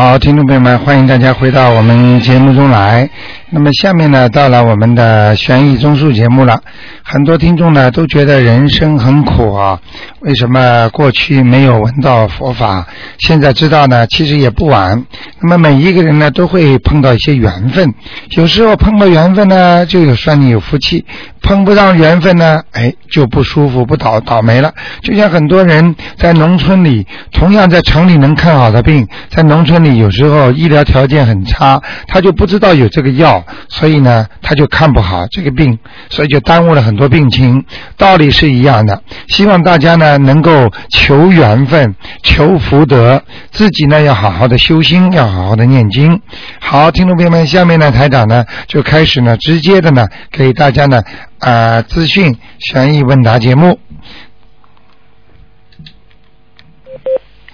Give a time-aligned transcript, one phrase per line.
[0.00, 3.10] 好，听众朋友们，欢迎大家回到我们节目中来。
[3.50, 6.62] 那么下面呢，到了我们的悬疑综述节目了。
[7.10, 9.80] 很多听众呢都觉得人生很苦啊，
[10.20, 12.86] 为什么过去没有闻到佛法，
[13.18, 14.06] 现在知道呢？
[14.08, 15.06] 其实也不晚。
[15.40, 17.94] 那么每一个人呢都会碰到一些缘分，
[18.36, 21.02] 有时候碰到缘分呢，就有算你有福气；
[21.40, 24.74] 碰不上缘分呢，哎，就不舒服、不倒倒霉了。
[25.00, 35.78] 就像很多人在农村里，同样在城里能看好的病，在农村里有时候医疗条件很差，他就不知道有这个药，所以呢，他就看不好这个病，
[36.10, 37.64] 所以就耽误了很多病情。
[37.96, 46.20] 道理是一样的，希望大家呢能够求缘分、求福德，自己呢要好好的修心，要好好的念经。
[46.60, 51.02] 好，听众朋友们，下面呢台长呢就开始呢直接的呢给大家呢
[51.38, 53.78] 啊资讯悬疑问答节目。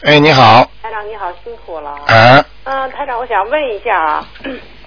[0.02, 1.90] 哎，你好，台长你好，辛苦了。
[2.06, 4.28] 啊，嗯，台长，我想问一下啊，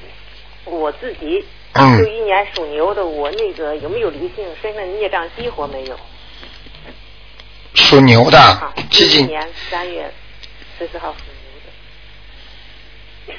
[0.65, 1.43] 我自己
[1.79, 4.45] 嗯六一年属牛的，我那个有没有灵性？
[4.61, 5.99] 身上孽障激活没有？
[7.75, 10.11] 属牛的啊，，几几年三月
[10.79, 11.33] 十四号属牛
[11.65, 13.37] 的。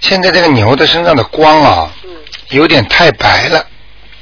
[0.00, 2.16] 现在这个牛的身上的光啊，嗯，
[2.50, 3.66] 有点太白了。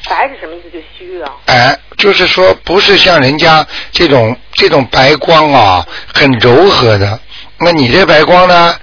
[0.08, 0.70] 白是什么意思？
[0.70, 1.32] 就虚啊。
[1.46, 7.18] 哎，就是说不是像人家这种这种白光啊，很柔和的。
[7.58, 8.76] 那你这白光呢，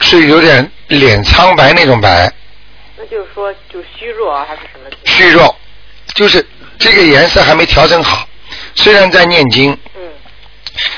[0.00, 2.32] 是有点脸苍白那种白，
[2.96, 4.90] 那就是说，就虚弱啊，还是什么？
[5.04, 5.54] 虚弱，
[6.14, 6.44] 就是
[6.78, 8.26] 这个颜色还没调整好。
[8.74, 10.08] 虽然在念经，嗯，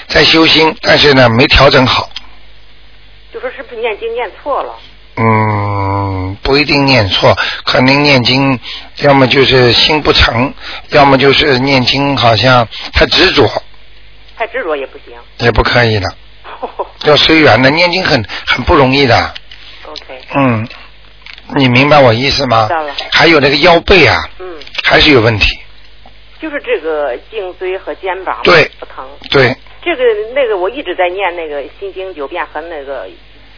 [0.07, 2.09] 在修心，但是呢没调整好。
[3.33, 4.75] 就说是不是念经念错了？
[5.17, 8.59] 嗯，不一定念错，可能念经，
[9.03, 10.53] 要么就是心不诚，
[10.91, 13.47] 要么就是念经好像太执着，
[14.37, 15.17] 太执着也不行。
[15.39, 16.09] 也不可以的，
[17.05, 17.71] 要随缘的。
[17.71, 19.35] 念经很很不容易的
[19.87, 20.69] ，OK，嗯，
[21.57, 22.69] 你明白我意思吗？
[23.13, 25.47] 还有那个腰背啊，嗯，还是有问题。
[26.41, 29.05] 就是这个颈椎和肩膀对不疼。
[29.31, 30.03] 对，这个
[30.35, 33.07] 那个，我一直在念那个心经九遍和那个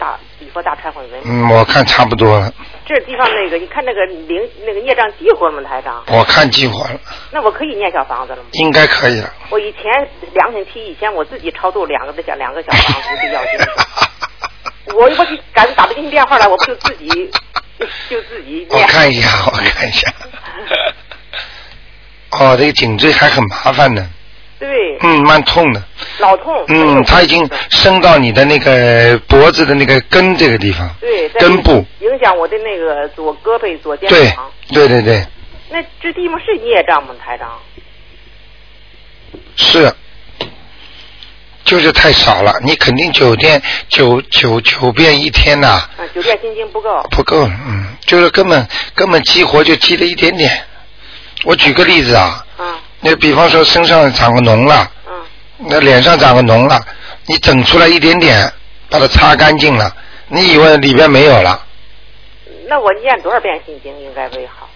[0.03, 1.21] 大礼佛大忏悔文。
[1.25, 2.53] 嗯，我看差不多了，
[2.85, 6.03] 这地方那个，你看那个灵那个孽障激活吗，台长？
[6.09, 6.99] 我看激活了，
[7.31, 8.49] 那我可以念小房子了吗？
[8.55, 9.33] 应该可以了。
[9.51, 9.83] 我以前
[10.35, 13.53] 两星期以前我自己超度两个的小两个小房子就要紧，
[14.99, 17.09] 我我就敢打不进电话来，我不就自己
[17.79, 18.79] 就就自己我。
[18.89, 20.13] 看一下，我看一下。
[22.41, 24.05] 哦，这个颈椎还很麻烦呢，
[24.63, 25.83] 对，嗯，蛮痛的。
[26.21, 26.65] 老痛。
[26.69, 31.85] 嗯，它已经伸到你的那个脖子的那个根这个地方，对根部。
[31.99, 35.27] 影响我的那个左胳膊左肩对膀。，对对对，
[35.69, 37.59] 那这地方是孽障吗，台长？
[39.57, 39.93] 是，
[41.65, 42.55] 就是太少了。
[42.63, 47.03] 你肯定九遍九九九遍一天呐、啊，九遍心经不够。
[47.11, 50.65] 不够，嗯，就是根本根本激活就激了一点点。
[51.45, 52.42] 我举个例子啊，嗯
[53.05, 55.13] 那比方说身上长个脓了，嗯，
[55.69, 56.81] 那脸上长个脓了，
[57.27, 58.51] 你整出来一点点，
[58.89, 59.93] 把它擦干净了，
[60.29, 61.61] 你以为里边没有了？
[62.69, 64.69] 那我念多少遍心经应该为好？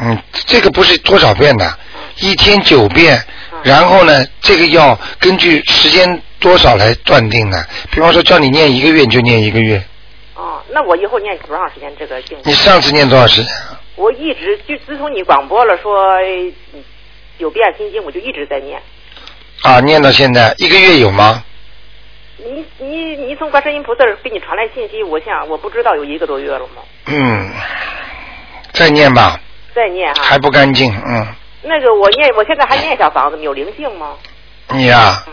[0.00, 3.16] 嗯，这个不是多少遍的，嗯一天九遍，
[3.52, 7.64] 嗯然后呢，这个要根据时间多少来断定的。
[7.92, 9.80] 比方说叫你念一个月，你就念一个月。
[10.34, 12.36] 哦，那我以后念多长时间这个经？
[12.44, 13.54] 你上次念多少时间？
[13.94, 16.16] 我一直就自从你广播了说
[17.38, 18.82] 嗯九遍心经，我就一直在念。
[19.62, 21.44] 啊，念到现在一个月有吗？
[22.38, 26.82] 你你你从观世音菩萨给你传来信息，我想我不知道有一个多月了吗？
[27.06, 27.50] 嗯，
[28.72, 29.40] 再念吧，
[29.74, 30.92] 再念哈、还不干净。
[30.92, 31.26] 嗯，
[31.62, 34.16] 那个我念，我现在还念小房子，有灵性吗？
[34.70, 35.24] 你呀、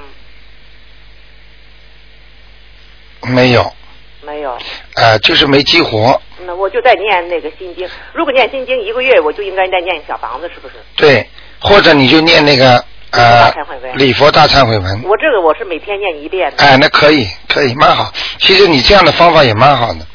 [3.24, 3.74] 嗯，没有，
[4.22, 4.58] 没有。
[4.96, 6.22] 呃，就是没激活。
[6.46, 7.88] 那我就在念那个心经。
[8.14, 10.76] 如果念心经一个月，我就应该再念小房子，是不是？
[10.96, 11.28] 对，
[11.66, 13.52] 或者你就念那个呃
[13.96, 15.04] 礼佛大忏悔文。
[15.04, 16.64] 我这个我是每天念一遍的。
[16.64, 18.12] 哎，那可以，可以，蛮好。
[18.40, 20.06] 其实你这样的方法也蛮好的，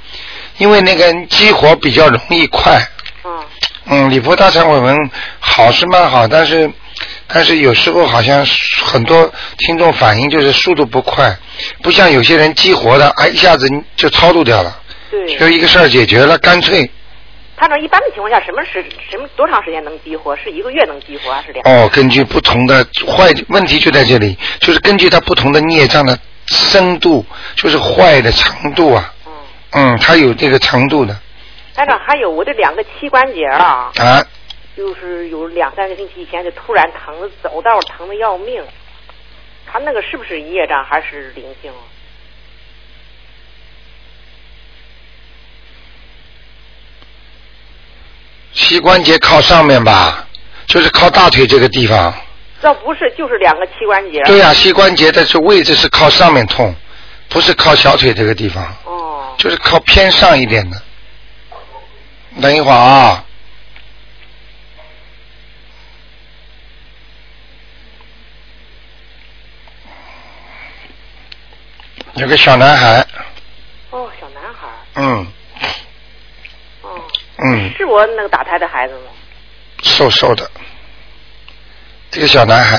[0.58, 2.80] 因为那个激活比较容易快。
[3.24, 3.44] 嗯，
[3.86, 4.96] 嗯，礼佛大忏悔文
[5.40, 6.70] 好是蛮好，但是
[7.26, 8.46] 但是有时候好像
[8.84, 11.36] 很多听众反映就是速度不快，
[11.82, 13.66] 不像有些人激活的，哎，一下子
[13.96, 14.76] 就超度掉了，
[15.10, 15.36] 对。
[15.36, 16.88] 就一个事儿解决了，干脆
[17.60, 20.34] 他说一般的情况下，什么时什么多长时间能激活？
[20.34, 21.62] 是一个月能激活还是两？
[21.66, 27.22] 哦，根据不同的坏问题就在这里，就是根据他不同的孽障的深度，
[27.56, 29.32] 就是坏的程度啊，嗯，
[29.72, 31.14] 嗯，它有这个程度的
[31.74, 34.24] 台长，还有我的两个膝关节啊，啊，
[34.74, 38.64] 就是有两三个星期以前就突然疼走道疼的要命，
[39.70, 41.84] 他那个是不是业障还是灵性啊？
[48.70, 50.24] 膝关节靠上面吧，
[50.68, 52.14] 就是靠大腿这个地方。
[52.62, 54.22] 这不是，就是两个膝关节。
[54.22, 56.72] 对呀、膝关节的这位置是靠上面痛，
[57.28, 60.80] 不是靠小腿这个地方，哦，就是靠偏上一点的。
[62.40, 63.24] 等一会儿啊，
[72.14, 73.04] 有个小男孩，
[73.90, 75.26] 哦，小男孩，嗯哦，
[77.42, 79.10] 嗯，是我那个打胎的孩子吗？
[79.82, 80.50] 瘦瘦的，
[82.10, 82.78] 这个小男孩，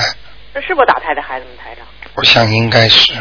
[0.54, 1.84] 那是我打胎的孩子吗，台长？
[2.14, 3.12] 我想应该是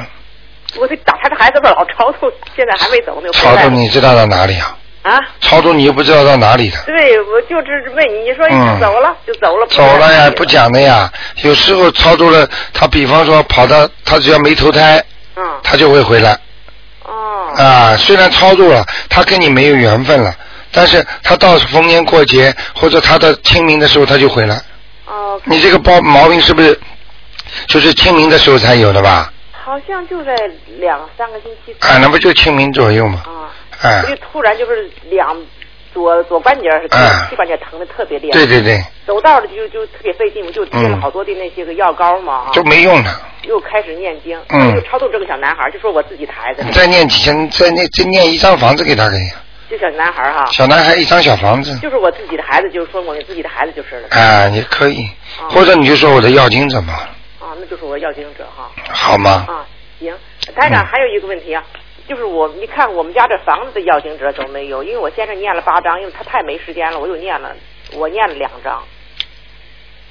[0.77, 3.27] 我这打胎的孩子吧，老超度，现在还没走呢。
[3.33, 4.77] 回超度，你知道到哪里啊？
[5.03, 5.19] 啊？
[5.39, 6.77] 超度你又不知道到哪里的。
[6.85, 10.45] 对，我就是问你，你说你走了、就走了，走了呀，不。
[10.45, 11.11] 讲的呀。
[11.41, 15.03] 有时候超度了，他比方说跑到他只要没投胎，
[15.35, 16.37] 嗯，他就会回来
[17.03, 17.97] 哦，啊。
[17.97, 20.33] 虽然超度了，他跟你没有缘分了，
[20.71, 24.61] 但是他到逢年过节或者他的清明的时候他就回来。
[25.05, 26.79] 哦，你这个包毛病是不是
[27.67, 29.31] 就是清明的时候才有的吧？
[29.51, 30.33] 好像就在
[30.79, 33.21] 两三个星期啊，那不就清明左右吗？
[33.25, 33.51] 啊，
[33.81, 35.35] 哎我就，突然就是两
[35.93, 41.01] 左左关节是哎膝关节疼的特别厉害，对对对，走道的就就特别费劲，我就贴了嗯。
[41.01, 42.49] 好多的那些个药膏嘛，啊。
[42.53, 43.21] 就没用了。
[43.43, 44.73] 又开始念经，嗯。
[44.73, 46.33] 就超度这个小男孩，就说我自己的。
[46.33, 49.15] 孩子，再念几天，再念再念一张房子给他可
[49.75, 49.77] 以。
[49.79, 51.77] 这小男孩哈，小男孩一张小房子。
[51.79, 55.07] 就是我自己的孩子，就是说我自己的孩子就是了，啊，也可以，
[55.39, 56.93] 哦或者你就说我的要经者嘛，
[57.39, 58.69] 啊，那就是我要经者哈。
[58.89, 59.45] 好吗？
[59.47, 59.65] 啊，
[59.99, 60.13] 行，
[60.55, 61.63] 台长嗯还有一个问题啊，
[62.07, 67.55] 就是我你看我们家这房子的要经者都没有，因为我先生念了八张，因为他太没时间了，我又念了，
[67.93, 68.83] 我念了两张。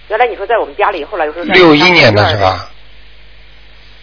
[0.09, 2.37] 原来你说在我们家里，后来又说在六一年的是？
[2.39, 2.69] 吧？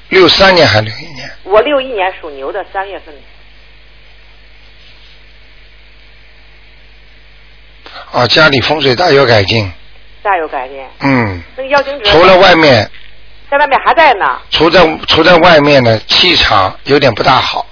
[0.09, 1.29] 六三年还是六一年？
[1.43, 3.13] 我六一年属牛的，三月份。
[8.11, 9.71] 啊，家里风水大有改进，
[10.23, 10.77] 大有改进。
[11.01, 12.89] 嗯，那个妖精者除了外面，
[13.49, 17.65] 在外面还在呢，除在除在外面呢，气场有点不大好，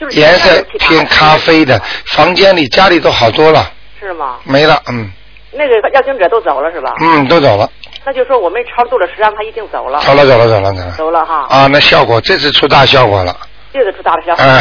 [0.00, 3.70] 就是颜色偏咖啡的，房间里家里都好多了，
[4.00, 4.38] 是吗？
[4.44, 5.10] 没了，嗯。
[5.52, 6.92] 那个要经者都走了是吧？
[7.00, 7.70] 嗯，都走了，
[8.04, 10.00] 那就说我们超度了十张，他一定走了。
[10.00, 13.34] 走了走了走了走了，走了哈，啊，那效果这次出大效果了，
[13.76, 14.60] 这个出大的效果，啊，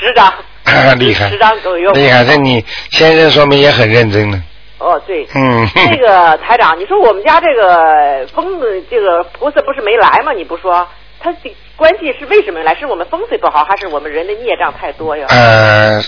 [0.00, 0.32] 十张，
[0.98, 1.90] 厉害十张左右。
[1.92, 4.42] 厉害，这你先生说明也很认真呢，
[4.78, 5.26] 哦，对。
[5.34, 10.32] 嗯，那个台长，你说我们家这个风的这个菩萨不是没来吗？
[10.32, 10.86] 你不说，
[11.18, 12.74] 他这关系是为什么来？
[12.74, 15.26] 是我们风水不好，还是我们人的孽障太多呀？
[15.30, 16.02] 呃，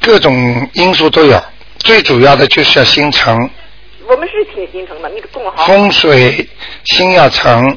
[0.00, 1.40] 各种因素都有，
[1.78, 3.50] 最主要的就是要心诚，
[4.08, 5.64] 我们是挺心诚的，你供好。
[5.66, 6.48] 风水
[6.84, 7.76] 心要诚，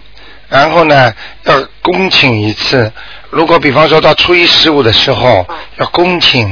[0.49, 1.13] 然后呢
[1.43, 2.91] 要恭请一次。
[3.29, 6.47] 如果比方说到初一十五的时候嗯要恭请，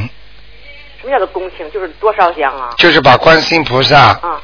[1.01, 1.69] 什么叫做恭请？
[1.72, 2.74] 就是多烧香啊。
[2.77, 4.42] 就是把观世音菩萨啊，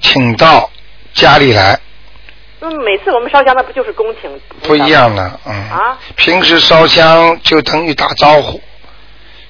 [0.00, 0.70] 请到
[1.14, 1.78] 家里来，
[2.60, 4.30] 那么每次我们烧香，那不就是恭请？
[4.62, 4.90] 不一。
[4.90, 5.54] 样的，嗯。
[5.70, 8.60] 啊，平时烧香就等于打招呼，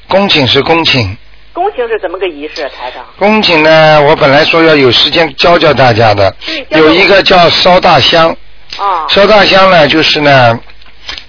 [0.08, 1.16] 恭请是恭请。
[1.52, 3.04] 恭请是怎么个仪式，台长？
[3.18, 6.34] 恭请呢，我本来说要有时间教教大家的
[6.70, 8.34] 有一个叫烧大香，
[8.78, 10.58] 啊，烧大香呢，就是呢，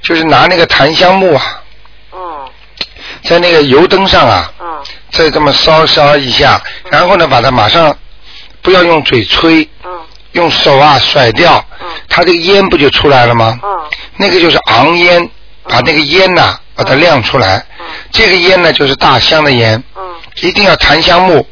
[0.02, 1.62] 就是拿那个檀香木啊，
[2.13, 2.50] 嗯。
[3.24, 4.66] 在那个油灯上啊，嗯。
[5.12, 6.62] 再这么烧烧一下，
[6.92, 7.96] 然后呢，把它马上
[8.62, 9.92] 不要用嘴吹，嗯。
[10.34, 11.88] 用手啊甩掉，嗯。
[12.10, 13.60] 它这个烟不就出来了吗？
[13.63, 13.70] 嗯。
[14.18, 15.30] 那个就是昂烟，
[15.63, 17.58] 把那个烟呐、把它亮出来。
[17.80, 17.86] 嗯。
[18.12, 20.04] 这个烟呢，就是大香的烟，嗯，
[20.42, 21.48] 一定要檀香木。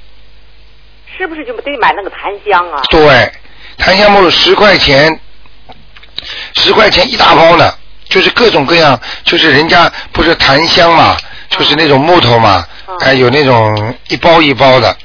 [1.18, 2.82] 是不是就得买那个檀香啊？
[2.90, 3.32] 对，
[3.78, 5.20] 檀香木十块钱，
[6.56, 7.74] 十块钱一大包呢，
[8.12, 11.18] 就是各种各样，就是人家不是檀香嘛，
[11.50, 14.96] 就是那种木头嘛，嗯哎、有那种一包一包的。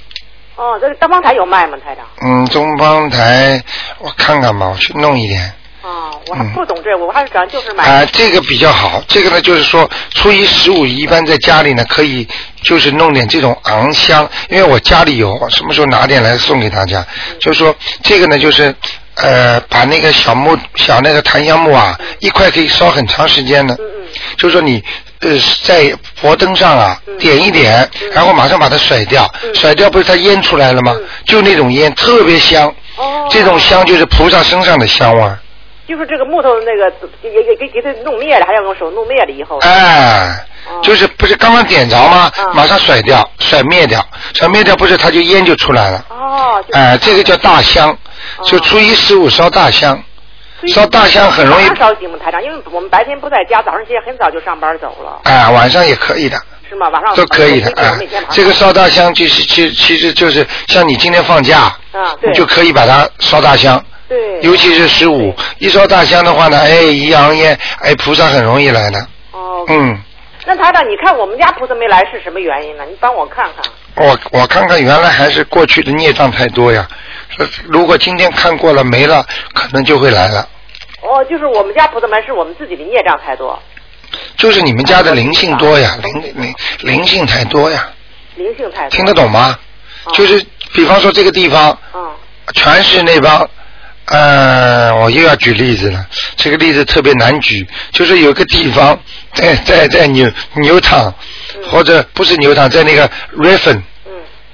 [0.56, 2.04] 哦，这个东方台有卖吗，台长？
[2.22, 3.62] 嗯，中方台
[3.98, 5.40] 我看看吧，我去弄一点。
[5.82, 7.84] 啊，我还嗯不懂这，我还是咱就是买。
[7.84, 9.00] 啊、这个比较好。
[9.06, 12.26] 这个呢，就是说初一十五一般在家里呢，可以
[12.62, 17.06] 就是弄点这种昂香，因为我家里有，什么时候拿点来送给大家。
[17.38, 17.72] 就是说
[18.02, 18.74] 这个呢，就是
[19.16, 23.74] 呃，把那个小木小那个檀香木啊，一块可以烧很长时间的。
[23.74, 24.06] 嗯嗯
[24.36, 24.82] 就是说你
[25.20, 25.30] 呃
[25.64, 31.04] 在佛灯上啊嗯点一点，然后马上把它甩掉，嗯甩掉不是它烟出来了吗嗯？
[31.26, 33.26] 就那种烟特别香，哦。
[33.30, 35.38] 这种香就是菩萨身上的香味儿。
[35.86, 39.58] 就是这个木头那个也也给给它弄灭了，还要用手弄灭了以后。
[39.58, 42.30] 哎，哦就是不是刚刚点着吗？
[42.38, 46.04] 嗯马上甩掉，甩灭掉，甩灭掉不是它就烟就出来了。
[46.10, 50.02] 哦，就是哎，这个叫大香，哦就初一十五烧大香，
[50.68, 52.42] 烧大香很容易早烧行吗，台长？
[52.42, 56.36] 因为我们白天不在家，早上起来很早就上班走了，哎，晚上也可以的，
[56.68, 56.88] 是吗？
[56.88, 57.98] 晚上都可以的啊
[58.30, 61.60] 这个烧大香就是其其实就是像你今天放假，
[61.92, 63.82] 啊，对，你就可以把它烧大香。
[64.08, 68.98] 对，尤其是十五，一烧大香的话呢，哎，一扬烟，哎，菩萨很容易来的。
[69.32, 69.98] 哦，嗯，
[70.44, 72.84] 那台长，你看我们家菩萨没来是什么原因呢？
[72.88, 73.64] 你帮我看看。
[73.96, 76.86] 我我看看，原来还是过去的孽障太多呀。
[77.64, 80.48] 如果今天看过了没了，可能就会来了。
[81.02, 83.60] 哦，就是我们家菩萨们是我们自己的孽障太多，
[84.36, 87.88] 就是你们家的灵性多呀，灵灵灵性太多呀，
[88.36, 88.90] 灵性太多。
[88.90, 89.58] 听得懂吗？
[90.04, 90.40] 哦就是
[90.72, 92.08] 比方说这个地方嗯
[92.54, 93.48] 全是那帮，
[94.08, 98.98] 呃，我又要举例子了，这个例子特别难举，就是有个地方
[99.34, 101.12] 在在在牛牛场，
[101.70, 103.76] 或者不是牛场，在那个 Riffin。
[103.76, 103.82] 嗯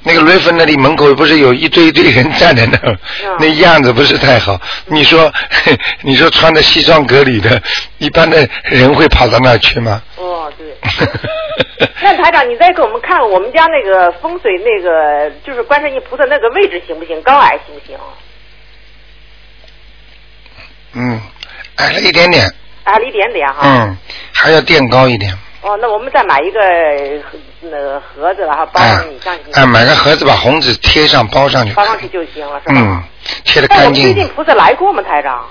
[0.04, 4.61] 那个瑞芬那里门口不是有一堆一堆人站在那儿，嗯那样子不是太好。
[4.87, 5.32] 你说，
[6.02, 7.62] 你说穿着西装革履的，
[7.99, 10.02] 一般的人会跑到那儿去吗？
[10.16, 10.66] 哦对。
[12.02, 17.23] 那台长，你再给我们看我们家那个风水那个，就是观世音菩萨那个位置行不行？
[17.23, 17.97] 高矮行不行？
[20.94, 21.20] 嗯，
[21.76, 22.44] 矮了一点点，
[22.84, 23.61] 矮了一点点哈。
[23.62, 23.96] 嗯，
[24.32, 25.32] 还要垫高一点。
[25.62, 26.61] 哦，那我们再买一个
[27.61, 31.72] 那个盒子，然后包哎上你上去，哎，买个盒子把红纸贴上包上去。
[31.75, 32.75] 包上去就行了，是吧？
[32.76, 33.02] 嗯，
[33.44, 34.26] 贴的干但我们最近。
[34.34, 35.44] 菩萨来过吗，台长？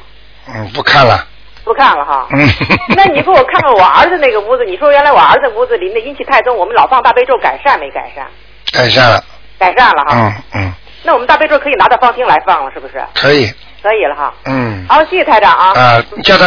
[0.53, 1.25] 嗯，不看了。
[1.63, 2.27] 不看了哈。
[2.31, 2.50] 嗯。
[2.98, 8.27] 那你给我看看我儿子那个屋子，你说原来我儿子屋子里那阴气太重，我们老放大悲咒改善没改善？
[8.74, 9.24] 改善了。
[9.57, 10.15] 改善了哈。
[10.15, 13.01] 嗯嗯，那我们大悲咒可以拿到方厅来放了，是不是？
[13.13, 13.50] 可以。
[13.82, 14.34] 可以了哈。
[14.46, 14.86] 嗯。
[14.88, 15.72] 好，谢谢台长啊。
[15.80, 16.46] 啊，叫他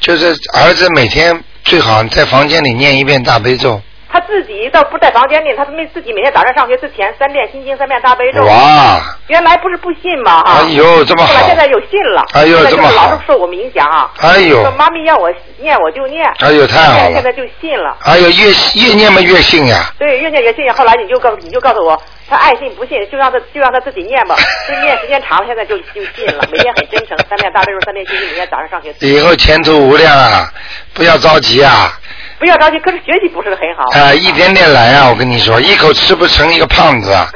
[0.00, 3.80] 就是儿子每天最好在房间里念一遍大悲咒。
[4.10, 8.44] 他自己倒不在房间里，他没自己每天早上上学之前三遍心经，三遍大悲咒。
[8.44, 9.00] 哇！
[9.26, 10.60] 原来不是不信吗哈。
[10.60, 12.24] 哎呦这么好后来现在又信了。
[12.32, 14.08] 哎呦老是受我们影响啊。
[14.20, 15.28] 哎呦说妈咪要我
[15.58, 16.24] 念我就念。
[16.38, 17.96] 哎呦太好了现在就信了。
[18.04, 19.92] 哎呦，越越念嘛越信呀。
[19.98, 20.72] 对，越念越信。
[20.72, 24.34] 后来你就告你就告诉我，他爱信不信，就让他就让他自己念吧。
[24.68, 28.94] 就念时间长了，现在就就信了，每天很真诚，三遍大悲咒，三遍心经，每天早上上学。
[29.00, 30.50] 以后前途无量啊！
[30.94, 31.98] 不要着急啊！
[32.38, 33.98] 不要着急，可是学习不是很好。
[33.98, 35.08] 啊、一点点来啊！
[35.08, 37.30] 我跟你说，一口吃不成一个胖子啊！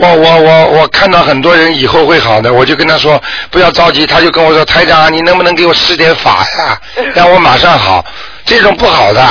[0.00, 3.20] 我我我我看到很多人以后会好的，我就跟他说
[3.50, 6.80] 不要着急，他就跟我说台长啊，你能不能给我施点法呀，
[7.14, 8.04] 让我马上好？
[8.44, 9.22] 这种不好的，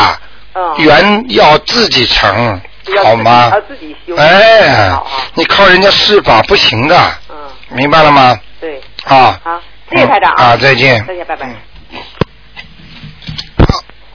[0.55, 0.73] 嗯。
[0.79, 2.59] 缘要自己成，要
[3.03, 3.61] 好吗要？
[3.61, 4.15] 自己修。
[4.15, 4.91] 哎
[5.35, 6.95] 你靠人家施法不行的，
[7.29, 7.35] 嗯，
[7.69, 8.37] 明白了吗？
[8.59, 9.59] 对，啊，好，
[9.91, 11.03] 谢谢台长啊，再见。
[11.07, 11.49] 再见，拜拜。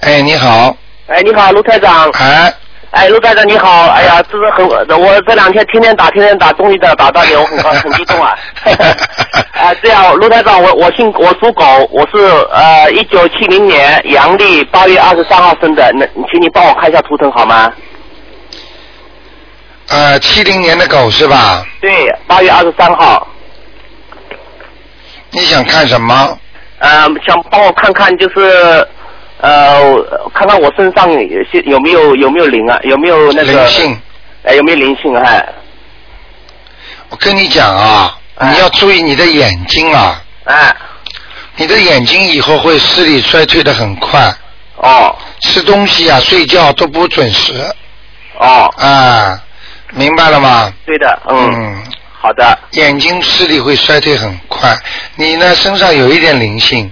[0.01, 0.77] 哎，你好，
[1.09, 2.09] 哎，你好，卢台长。
[2.11, 2.55] 哎，
[2.93, 3.87] 哎，卢台长你好。
[3.89, 4.67] 哎呀，这是很
[5.01, 8.35] 我这两天天天打，天天打，终于打打到你，我很高 很激动啊。
[9.53, 17.71] 啊， 这样，卢台长，我我姓我属狗，我是呃一九七零年阳历八月二十三号生的，那请你帮我看一下图腾好吗？
[19.89, 21.67] 呃，七零年的狗是吧？
[21.81, 21.91] 对，
[22.27, 23.27] 八月二十三号。
[25.31, 26.39] 你想看什么？
[26.79, 28.87] 呃，想帮我看看就是。
[29.41, 29.81] 呃，
[30.35, 32.77] 看看我身上有些有没有有没有灵啊？
[32.83, 33.97] 有没有那个灵性？
[34.43, 35.23] 哎，有没有灵性啊？
[35.25, 35.49] 哎，
[37.09, 40.75] 我跟你讲啊，哎你要注意你的眼睛啊，哎，
[41.55, 44.29] 你的眼睛以后会视力衰退的很快，
[44.75, 47.53] 哦吃东西啊、睡觉都不准时
[48.41, 49.41] 哦，啊，
[49.93, 50.73] 明白了吗？
[50.85, 51.85] 对的，嗯，嗯，
[52.21, 54.77] 好的，眼睛视力会衰退很快。
[55.17, 56.91] 你呢，身上有一点灵性，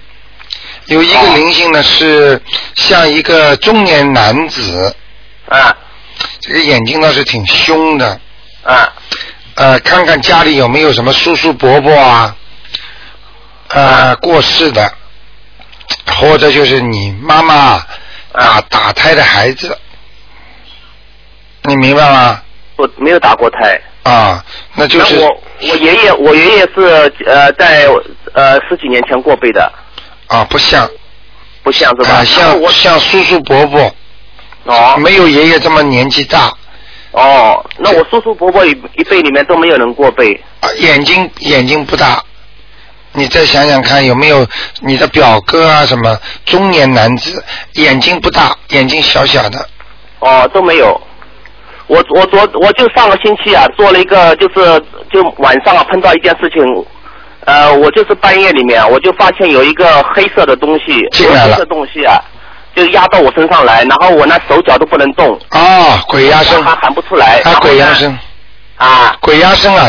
[0.87, 1.35] 有一个哦。
[1.35, 2.41] 灵性呢是
[2.75, 4.95] 像一个中年男子，
[5.49, 5.77] 啊。
[6.41, 8.19] 这个眼睛倒是挺凶的。
[8.63, 8.93] 啊。
[9.55, 12.37] 呃，看看家里有没有什么叔叔伯伯啊，
[13.69, 14.93] 呃，过世的，
[16.07, 17.83] 或者就是你妈妈
[18.33, 19.79] 啊打胎的孩子，
[21.63, 22.43] 你明白吗？
[22.77, 23.81] 我没有打过胎。
[24.03, 24.45] 啊，
[24.77, 27.89] 那就是我我爷爷我爷爷是呃在
[28.35, 29.73] 呃十几年前过辈的，
[30.29, 30.89] 啊，不像
[31.65, 32.19] 不像是吧？
[32.19, 33.93] 啊，像我像叔叔伯伯，
[34.65, 36.53] 哦没有爷爷这么年纪大，
[37.11, 40.33] 哦，那我叔叔伯伯一一辈里面都没有人过辈。
[40.61, 42.23] 啊，眼睛眼睛不大。
[43.13, 44.47] 你再想想看，有没有
[44.81, 45.85] 你的表哥啊？
[45.85, 47.43] 什么中年男子，
[47.73, 49.69] 眼睛不大，眼睛小小的，
[50.21, 51.01] 哦，都没有。
[51.89, 56.63] 我我昨我就上个星期啊，做了一个就是就晚上啊碰到一件事情，
[57.45, 62.21] 呃，我就是半夜里面，我就发现有一个黑色的东西，进来了黑色东西啊，
[62.75, 68.19] 就压到我身上来，然后我那手脚都不能动，啊，鬼压身，还喊不出来，啊，鬼压身，
[68.77, 69.89] 啊，鬼压身啊，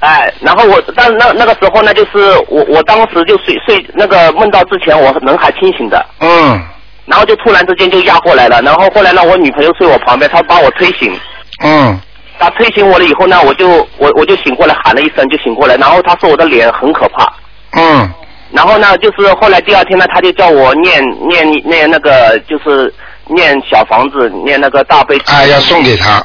[0.00, 6.62] 哎，然后我，但那那个时候呢，就是我我当时就睡睡那个梦到之前，我人还清醒的，嗯。
[7.06, 11.18] 然后就突然之间就压过来了，然后后来呢，我女朋友睡我旁边，她把我推醒，
[11.60, 12.00] 嗯，
[12.38, 17.32] 他推醒我了以后呢，我就我我就醒过来，喊了一声就醒过来，然后他说我的脸很可怕，
[17.72, 18.08] 嗯，
[18.52, 22.92] 然后呢，就是后来第二天呢，他就叫我念念念那个就是
[23.26, 26.24] 念小房子，念那个大悲咒，哎，要送给他，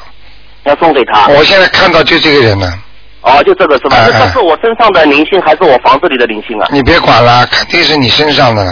[0.65, 1.27] 要送给他。
[1.29, 2.71] 我现在看到就这个人呢，
[3.21, 3.97] 哦，就这个是吧？
[3.97, 6.67] 哎哎这这是我身上的灵性还是我房子里的灵性啊？
[6.71, 8.71] 你别管了，肯定是你身上的了，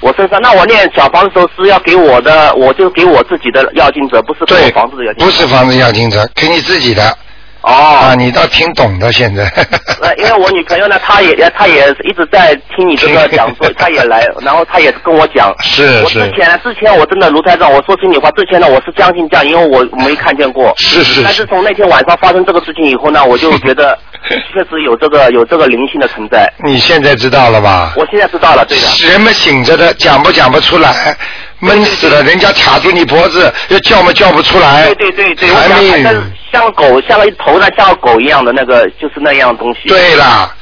[0.00, 5.24] 我身上，那我念小房子的时候是要给我的，我就给我自己的要金者，不是给我房子的要，金者。
[5.24, 7.16] 不是房子要金者，给你自己的，
[7.62, 9.42] 哦，啊，你倒挺懂的，现在，
[10.00, 15.54] 呃，因为我女朋友呢，她也她也一直在听你这个讲座， 她也来，然后她也跟我讲。
[15.60, 20.72] 是我之前之前我真的卢台长，我说心里话，之前呢我是相信这样，因为我没看见过。
[20.78, 23.98] 是是但是是，从那天晚上发生这个事情以后呢，我就觉得
[24.28, 26.50] 确实有这个有这个灵性的存在。
[26.64, 27.92] 你现在知道了吧？
[27.96, 28.86] 我现在知道了，对的。
[29.10, 31.16] 人们醒着的，讲不讲不出来，
[31.60, 39.88] 闷死了，人家卡住你脖子，要叫嘛叫不出来，对对对对，我还没想像像狗，像个头上像个狗一样的那个，就是那样东西。
[39.88, 40.54] 对了，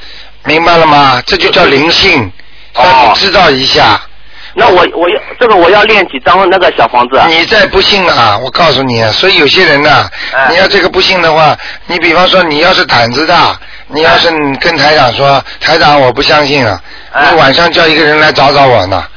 [0.43, 1.21] 明白了吗？
[1.25, 2.31] 这就叫灵性，
[2.75, 4.01] 哦让你知道一下。
[4.59, 7.27] 那我我要这个我要练几张那个小房子啊？
[7.27, 13.55] 你再不信啊，我告诉你啊，所以有些人呢、哎你要这个不信的话，你比方说你要是胆子大，
[13.89, 19.07] 你要是跟台长说，台长我不相信啊，哎你晚上叫一个人来找找我呢，哎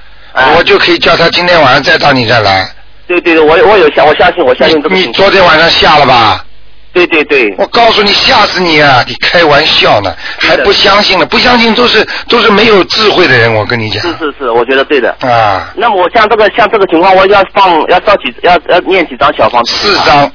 [0.56, 2.68] 我就可以叫他今天晚上再到你这儿来。
[3.06, 5.12] 对对对，我我有相，我相信我相信这个你你。
[5.12, 6.44] 昨天晚上下了吧？
[6.92, 9.04] 对对对，我告诉你，吓死你啊！
[9.06, 11.26] 你开玩笑呢，还不相信呢？
[11.26, 14.02] 不相信都是都是没有智慧的人，我跟你讲。
[14.02, 15.14] 是是是，我觉得对的。
[15.20, 19.72] 啊，那么我像这个像这个情况，我要放要造几要要念几张小方子？
[19.72, 19.96] 四。
[20.04, 20.32] 张，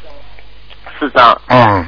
[0.97, 1.85] 四张，嗯，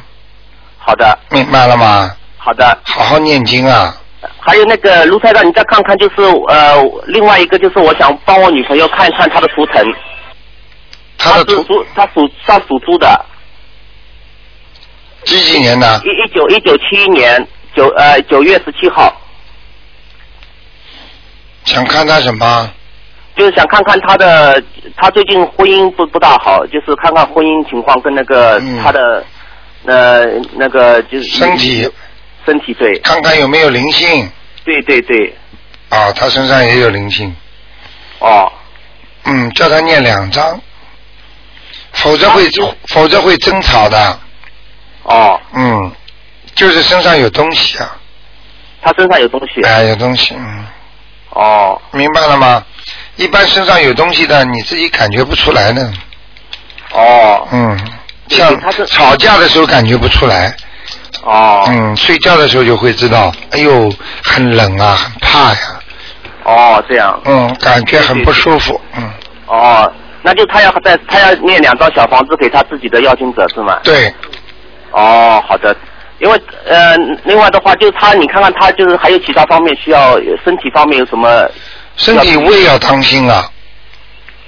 [0.77, 2.11] 好的明白了吗？
[2.37, 2.77] 好的。
[2.83, 3.95] 好好念经啊！
[4.39, 6.15] 还有那个卢台长，你再看看，就是
[6.47, 9.85] 呃，另外一个就是我想帮我女朋友看一看她的图腾，
[11.17, 11.51] 她的图？
[11.51, 13.25] 是属她属她属猪的，
[15.23, 16.01] 几几年的？
[16.03, 19.13] 一一九一九七一年九呃九月十七号，
[21.65, 22.71] 想看他什么？
[23.35, 24.61] 就是想看看她的
[24.95, 28.81] 她最近婚姻不不大好，就是看看婚姻情况跟那个嗯。
[28.81, 29.23] 她的
[29.85, 31.87] 呃那个就是身体，
[32.47, 34.31] 身体对看看有没有灵性。
[34.63, 35.35] 对对对。
[35.89, 36.11] 啊？
[36.13, 37.35] 他身上也有灵性，
[38.19, 38.51] 哦。
[39.25, 40.59] 嗯，叫他念两张，
[41.91, 44.19] 否则会啊否则会争吵的，
[45.03, 45.91] 哦，嗯，
[46.55, 47.97] 就是身上有东西啊，
[48.81, 50.65] 他身上有东西哎，有东西，嗯。
[51.31, 51.81] 哦。
[51.91, 52.65] 明白了吗？
[53.17, 55.93] 一般身上有东西的，你自己感觉不出来呢。
[56.91, 57.47] 哦。
[57.51, 57.77] 嗯，
[58.29, 60.55] 像他是吵架的时候感觉不出来，
[61.27, 61.65] 哦。
[61.69, 63.91] 嗯，睡觉的时候就会知道，哎呦，
[64.23, 65.57] 很冷啊，很怕呀，
[66.43, 67.19] 哦这样。
[67.25, 69.03] 嗯，感觉很不舒服，嗯，
[69.45, 69.91] 哦，
[70.23, 73.77] 那就他要在他要念两张小房子给他自己的要经者是吗？
[73.83, 74.13] 对，
[74.91, 75.75] 哦，好的。
[76.19, 81.47] 因为呃，另外的话，就是他，你看看他就是还有其他方面需要，身体方面有什么？
[81.95, 83.47] 身体胃要当心啊，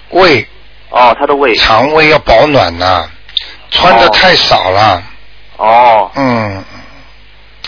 [0.09, 0.47] 胃、
[0.89, 1.53] 哦，他的胃。
[1.53, 3.07] 肠胃要保暖呐、
[3.69, 4.09] 穿的哦。
[4.09, 5.03] 太少了，
[5.59, 6.63] 哦，嗯，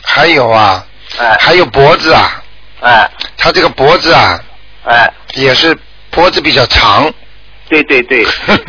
[0.04, 0.84] 还有啊，
[1.20, 1.38] 哎。
[1.40, 2.42] 还有脖子啊，
[2.82, 3.10] 哎。
[3.38, 4.40] 他这个脖子啊，
[4.86, 5.78] 哎，也是
[6.10, 7.12] 脖子比较长，
[7.68, 8.26] 对对对，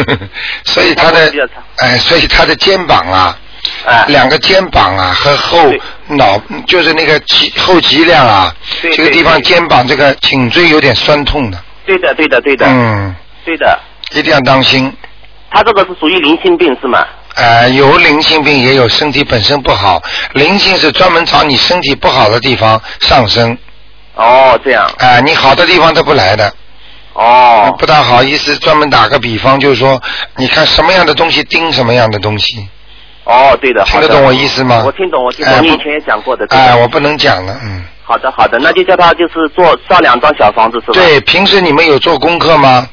[0.64, 1.32] 所以他的
[1.76, 3.38] 哎，所以他的肩膀啊，
[3.86, 5.72] 哎，两个肩膀啊和后
[6.08, 13.78] 脑就是那个脊后脊梁啊，这个地方肩膀这个颈椎有点酸痛的，对的对的对的，嗯，对的。
[14.14, 14.94] 一定要当心。
[15.50, 17.06] 他这个是属于灵性病是吗？
[17.34, 20.00] 呃，有灵性病，也有身体本身不好。
[20.32, 23.56] 灵性是专门找你身体不好的地方上升，
[24.14, 24.90] 哦，这样。
[24.98, 26.52] 啊、你好的地方他不来的，
[27.14, 28.56] 哦不大好意思。
[28.58, 30.00] 专门打个比方，就是说，
[30.36, 32.68] 你看什么样的东西盯什么样的东西，
[33.24, 33.82] 哦，对的。
[33.84, 34.82] 听得懂我意思吗？
[34.84, 35.66] 我听懂，我听哎懂。
[35.66, 36.46] 你以前也讲过的。
[36.50, 37.84] 哎、的我不能讲了，嗯。
[38.04, 41.00] 好的好的，那就叫他就是做上两张小房子是吧？。
[41.00, 42.86] 对，平时你们有做功课吗？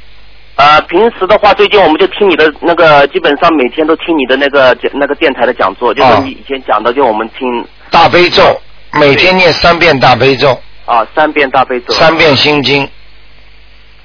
[0.60, 8.44] 呃，平时的话，最近我们就听你的那个，基本上每天都听你的那个讲那个电台的讲座，就是哦你以前讲的，就我们听大悲咒，
[8.92, 10.52] 每天念三遍大悲咒，
[10.84, 12.84] 啊三遍大悲咒，三遍心经，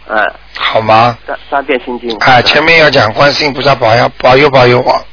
[0.06, 0.16] 嗯、
[0.56, 1.18] 好吗？
[1.26, 2.16] 三三遍心经。
[2.20, 5.04] 哎、前面要讲观世音菩萨保佑保佑保佑我，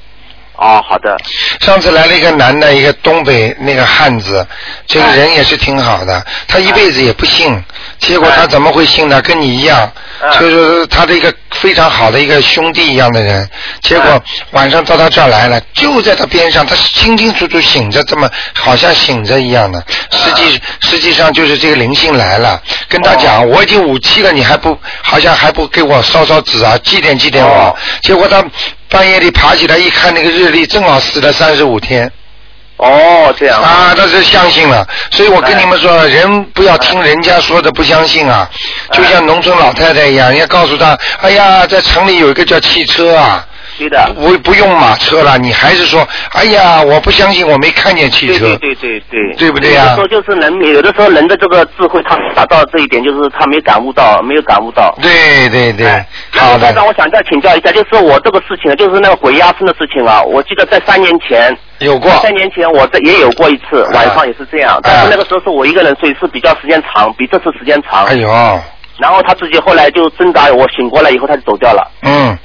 [0.61, 1.17] 哦，好的。
[1.59, 4.45] 上次来了一个男的，一个东北那个汉子，
[4.85, 7.59] 这个人也是挺好的，他一辈子也不信，
[7.97, 9.19] 结果他怎么会信呢？
[9.23, 10.39] 跟你一样，嗯。
[10.39, 13.49] 就是他的一个非常好的一个兄弟一样的人，
[13.81, 14.21] 结果嗯。
[14.51, 23.17] 晚上到他这儿来了，就在他边上，他清清楚楚醒着，这么好像醒着一样的，实际嗯实际上就是这个灵性来了，跟他哦。
[23.19, 27.51] 讲，我已经五七了，你还不好像还不给我烧烧纸啊，祭奠祭奠我。
[27.51, 28.43] 哦，结果他
[28.91, 32.11] 半夜里爬起来一看那个日历，正好死了三十五天。
[32.75, 33.61] 哦，这样。
[33.61, 38.49] 啊，他是相信了，所以我跟你们说，人不要听人家说的不相信啊，
[38.91, 43.47] 就像农村老太太一样，人家告诉他，哎呀，在城里有一个叫汽车啊，
[43.81, 44.11] 对的。
[44.15, 49.83] 不不用马车了，你还是说，哎呀，我不相信，我没看见汽车，对对对对对，对不对呀？
[49.83, 54.93] 有的时候就是人，有的时候人的这个智慧，他达到这一点，就是他没感悟到，没有感悟到。
[55.01, 55.87] 对对对。
[55.87, 63.89] 哎，好的，我想再请教一下，就是我这个事情，就是那个鬼压身的事情啊，我记得在三年前，有过，三年前我这也有过一次，啊。
[63.93, 68.05] 晚上也是这样，但是那个时候是我一个人睡，是比较时间长，比这次时间长。
[68.05, 68.29] 哎呦，
[68.97, 71.89] 然后他自己后来就挣扎，我醒过来以后他就走掉了。
[72.03, 72.37] 嗯，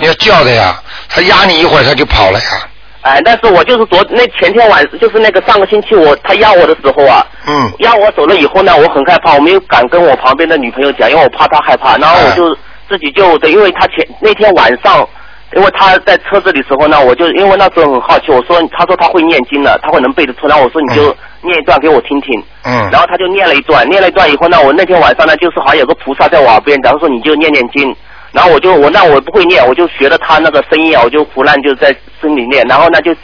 [0.00, 2.66] 你要叫的呀，他压你一会儿他就跑了呀，
[3.02, 11.96] 哎，但是我就是昨那前天晚，就是那个上个星期我他压我的时候啊，嗯，压我走了以后呢，我很害怕，我没有敢跟我旁边的女朋友讲，因为我怕她害怕。
[11.98, 12.56] 然后我就
[12.88, 15.06] 自己就对，因为他前那天晚上，
[15.54, 22.42] 因为他在车子里时候呢，我就因为那时候很好奇，我说他说他会念经的，他会能背得出，然后我说你就念一段给我听听。
[22.64, 27.94] 嗯，然后他就念了一段，念了一段以后呢，我那天晚上呢，就是好像有个菩萨在我耳边，然后说你就念念经。
[28.32, 32.64] 然后我就我那我不会念，我就学了他那个声音啊，我就胡乱就在心里念。
[32.68, 33.14] 然后呢，就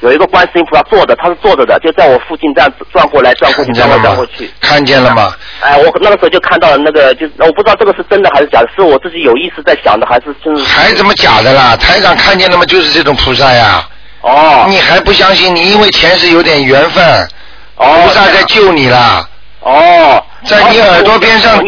[0.00, 4.50] 有一个观世音菩萨坐着，他是坐着的，就在我附近这样转过来转过去，转过转过去。？
[4.60, 5.34] 看见了吗？
[5.60, 10.64] 哎，我那个时候就看到了那个，就是我不知道这个是真的还是假的，是我自己有意识在想的，还是真的？
[10.64, 11.76] 还怎么假的啦？
[11.76, 12.64] 台长看见了吗？
[12.64, 13.88] 就是这种菩萨呀。
[14.22, 15.52] 哦你还不相信？
[15.54, 17.04] 你因为前世有点缘分，
[17.74, 19.28] 哦，菩萨在救你啦，
[19.60, 21.60] 哦，在你耳朵边上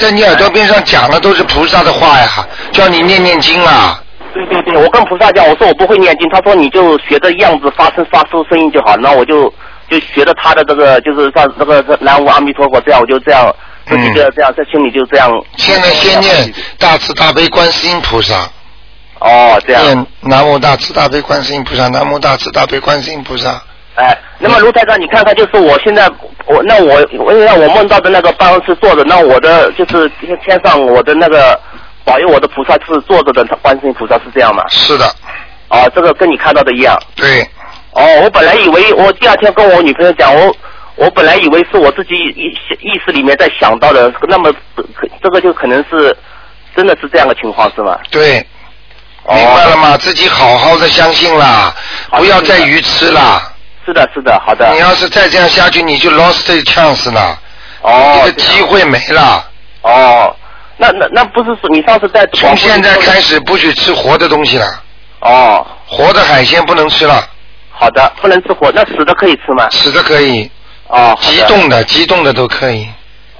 [0.00, 4.02] 在你耳朵边上讲的都是菩萨的话呀，叫你念念经啊。
[4.32, 9.52] 对对对，我跟菩萨讲，我说我不会念经，他说你就学着样子发声发出声音就好，那我就
[9.90, 13.54] 就学着他的这个，就是像这个南无阿弥陀佛这样，我就这样
[13.86, 15.30] 自己就这样在心里就这样。
[15.56, 18.48] 现在先念大慈大悲观世音菩萨，
[19.18, 19.82] 哦，这样。
[19.82, 23.60] 念南无大慈大悲观世音菩萨，南无大慈大悲观世音菩萨。
[23.96, 26.08] 哎，那么卢台长，你看看，就是我现在
[26.46, 31.58] 我那我我因为我梦到的那个办公室坐着，那我的就是天上我的那个
[32.04, 34.64] 保佑我的菩萨是坐着的观世音菩萨是这样吗？
[34.70, 35.04] 是的，
[35.68, 36.98] 啊，这个跟你看到的一样。
[37.14, 37.42] 对，
[37.92, 40.56] 哦，我本来以为我第二天跟我女朋友讲，我
[40.94, 42.46] 我本来以为是我自己意
[42.80, 44.52] 意识里面在想到的，那么
[45.22, 46.16] 这个就可能是
[46.74, 47.98] 真的是这样的情况是吗？
[48.10, 48.38] 对，
[49.24, 49.96] 哦明白了吗？
[49.98, 51.74] 自己好好的相信啦，
[52.12, 53.49] 不要再愚痴啦。
[53.90, 54.78] 是的，是的，好的你。
[54.78, 57.36] 要是再这样下去，你就 lost the chance 了，
[57.82, 59.44] 哦，这个机会没了。
[59.82, 60.34] 哦，
[60.76, 64.66] 那那那不是说你上次在从现在开始不许吃活的东西了，
[65.20, 67.26] 哦，活的海鲜不能吃了，
[67.70, 69.68] 好的，不能吃活，那死的可以吃吗？
[69.70, 70.48] 死的可以，
[70.86, 72.86] 哦，好的急动的、急动的都可以，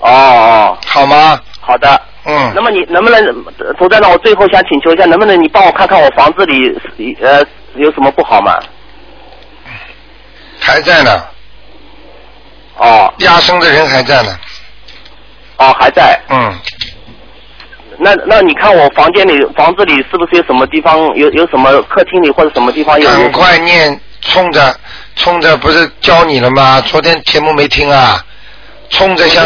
[0.00, 1.38] 哦哦，好吗？
[1.60, 2.00] 好的。
[2.26, 3.18] 嗯那，么你能不能，
[3.58, 6.76] 呃涂站长，我最后想请求一下，能不能你帮我看看我房子里
[7.22, 7.42] 呃
[7.76, 8.58] 有什么不好吗？
[10.60, 11.24] 还在呢，
[12.76, 14.38] 哦压生的人还在呢，
[15.56, 16.20] 哦还在。
[16.28, 16.58] 嗯，
[17.98, 23.08] 那那你看我房间里房子里是不是有什么地方有有什么客厅里或者什么地方有？
[23.08, 24.74] 赶快念，冲着
[25.16, 26.80] 冲着不是教你了吗？
[26.82, 28.24] 昨天节目没听啊，
[28.90, 29.44] 冲着像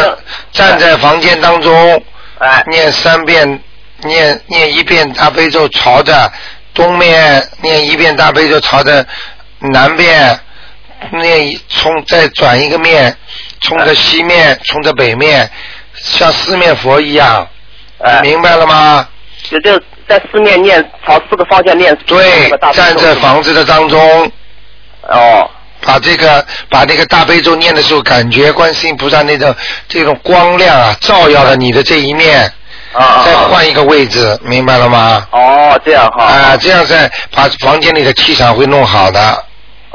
[0.53, 2.03] 站在房间当中。
[2.39, 3.63] 哎念三遍，
[4.03, 6.31] 念念一遍大悲咒，朝着
[6.75, 9.07] 东面念一遍大悲咒，朝着
[9.61, 10.39] 南边
[11.13, 13.17] 念一冲再转一个面，
[13.61, 15.51] 冲着西面，冲着北面，
[15.95, 17.47] 像四面佛一样，
[17.99, 19.09] 哎，明白了吗？
[19.43, 21.95] 就就在四面念朝四个方向念。
[22.07, 24.31] 对站在房子的当中，
[25.09, 25.51] 哦
[25.83, 29.55] 把这个把这个大悲咒念的时候，感觉观世音菩萨那种
[29.89, 32.51] 这种光亮啊，照耀了你的这一面。
[32.93, 35.27] 啊再换一个位置，明白了吗？
[35.33, 36.27] 哦，这样哈。
[36.27, 39.45] 啊，这样再把房间里的气场会弄好的。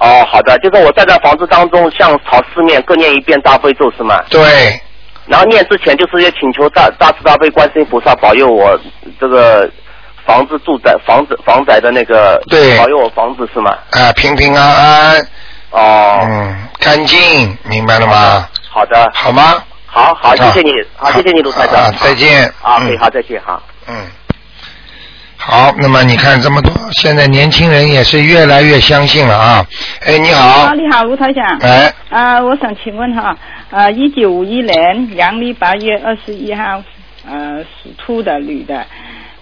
[0.02, 4.22] 哦，好的，就是我站在房子当中，向朝四面各念一遍大悲咒是吗？
[4.30, 4.80] 对，
[5.26, 8.80] 然后念之前就是要请求大大慈大悲观世音菩萨保佑我
[9.20, 9.70] 这个
[10.26, 13.78] 房子住宅房子房宅的那个对保佑我房子是吗？
[13.92, 15.28] 啊，平平安安，
[15.72, 18.48] 哦，嗯，干净，明白了吗？
[18.70, 19.62] 好的，好吗？
[19.86, 23.62] 好好，谢谢你，好，谢谢你卢台长，啊再见啊，嗯可以，好，再见，好。
[23.88, 23.96] 嗯。
[25.40, 25.74] 好。
[25.78, 29.66] 那么你看这么多，现在年轻人也是越来越相信了啊。
[30.06, 31.58] 哎，你好啊，，你好，吴台长。
[31.62, 33.38] 哎，啊，我想请问哈，
[33.72, 36.84] 呃，一九五一年阳历八月二十一号，
[37.26, 38.86] 呃，属兔的女的，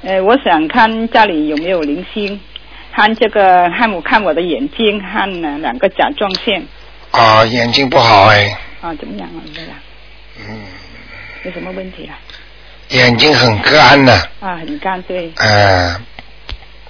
[0.04, 2.40] 呃，我想看家里有没有零星，
[2.94, 6.64] 看这个看我看我的眼睛看呢两个甲状腺
[7.12, 9.40] 啊，眼睛不好哎，啊，怎么样啊？
[9.54, 9.72] 这样
[10.48, 10.60] 嗯，
[11.44, 12.14] 有什么问题啊？
[12.90, 15.32] 眼睛很干的，啊，很干对。
[15.36, 15.96] 哎，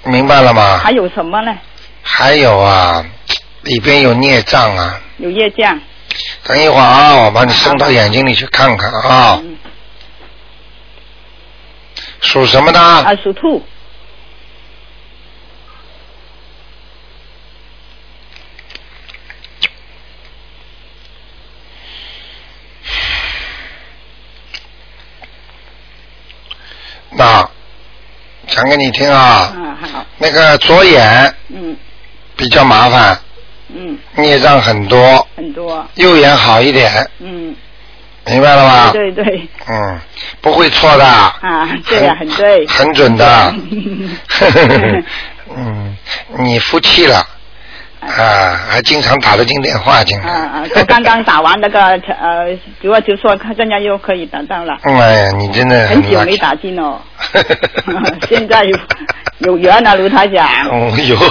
[0.03, 0.77] 明白了吗？
[0.83, 1.55] 还有什么呢？
[2.01, 3.05] 还有啊，
[3.63, 5.01] 里边有孽障啊。
[5.17, 5.79] 有孽障。
[6.43, 9.39] 等一会儿啊，我把你送到眼睛里去看看啊。
[9.43, 9.57] 嗯。
[12.21, 12.79] 属什么的？
[12.79, 13.63] 啊，属兔。
[27.17, 27.49] 那
[28.47, 30.05] 讲给你听啊，嗯，好。
[30.19, 31.75] 那个左眼嗯
[32.35, 33.19] 比较麻烦，
[33.69, 35.83] 嗯，孽障很多，很多。
[35.95, 37.55] 右眼好一点，嗯，
[38.25, 38.91] 明白了吗？
[38.93, 39.49] 对对对。
[39.67, 39.99] 嗯，
[40.41, 41.03] 不会错的。
[41.05, 42.67] 啊，对呀、很对。
[42.67, 43.53] 很准的。
[45.55, 45.97] 嗯，
[46.37, 47.25] 你服气了
[48.17, 50.31] 啊，还经常打得进电话进啊来。
[50.33, 50.63] 啊！
[50.75, 51.79] 我刚刚打完那个
[52.19, 54.91] 呃，主要就说看现在又可以打到了，哎
[55.23, 56.99] 呀，你真的很久没打进哦。
[58.27, 58.77] 现在有
[59.39, 60.47] 有缘了，卢台长。
[60.69, 61.17] 哦有。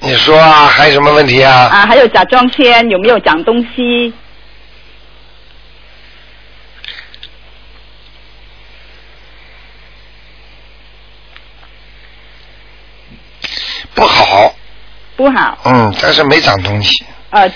[0.00, 1.68] 你说啊，还有什么问题啊？
[1.72, 4.12] 啊，还有甲状腺有没有长东西？
[13.94, 14.54] 不好，
[15.16, 17.04] 不好，嗯，但是没长东西。
[17.30, 17.50] 呃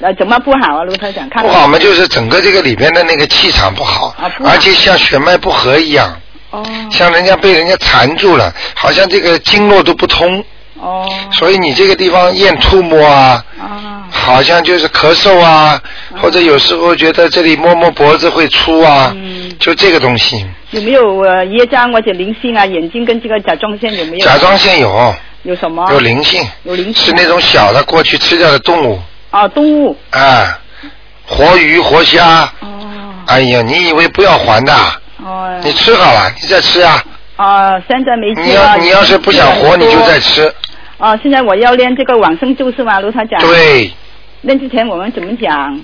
[0.00, 1.28] 呃，怎么不好啊，卢台长？
[1.30, 6.20] 看不好嘛，就是整个这个里边的那个气场不好，啊不好而且像血脉不和一样，
[6.50, 10.44] 哦像人家被人家缠住了，好像这个经络都不通，
[10.80, 15.80] 哦所以你这个地方咽吐沫啊，啊好像就是咳嗽啊，
[16.20, 20.44] 或者有时候觉得这里摸摸脖子会粗啊，嗯，就这个东西。
[20.72, 22.66] 有没有呃业障或者灵性啊？
[22.66, 24.24] 眼睛跟这个甲状腺有没有？
[24.26, 25.86] 甲状腺有有什么？
[25.92, 30.58] 有灵性，有灵性是那种小的过去吃掉的动物啊，动物啊，
[31.26, 34.74] 活鱼活虾，哦哎呀，你以为不要还的？
[35.22, 37.02] 哦你吃好了，你再吃啊。
[37.36, 40.52] 啊，现在没你要你要是不想活，你就再吃。
[40.98, 43.40] 哦，现在我要练这个往生咒是吗，卢台长？。
[43.40, 43.92] 对，
[44.42, 45.80] 练之前我们怎么讲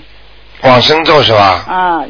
[0.62, 1.64] 往生咒是吧？
[1.66, 2.04] 啊？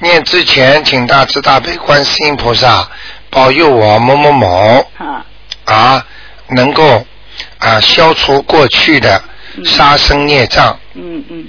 [0.00, 2.88] 念之前，请大慈大悲观世音菩萨
[3.30, 5.24] 保佑我某某某啊
[5.68, 6.04] 啊，
[6.48, 7.04] 能够
[7.58, 9.20] 啊消除过去的
[9.64, 11.46] 杀生孽障，嗯嗯，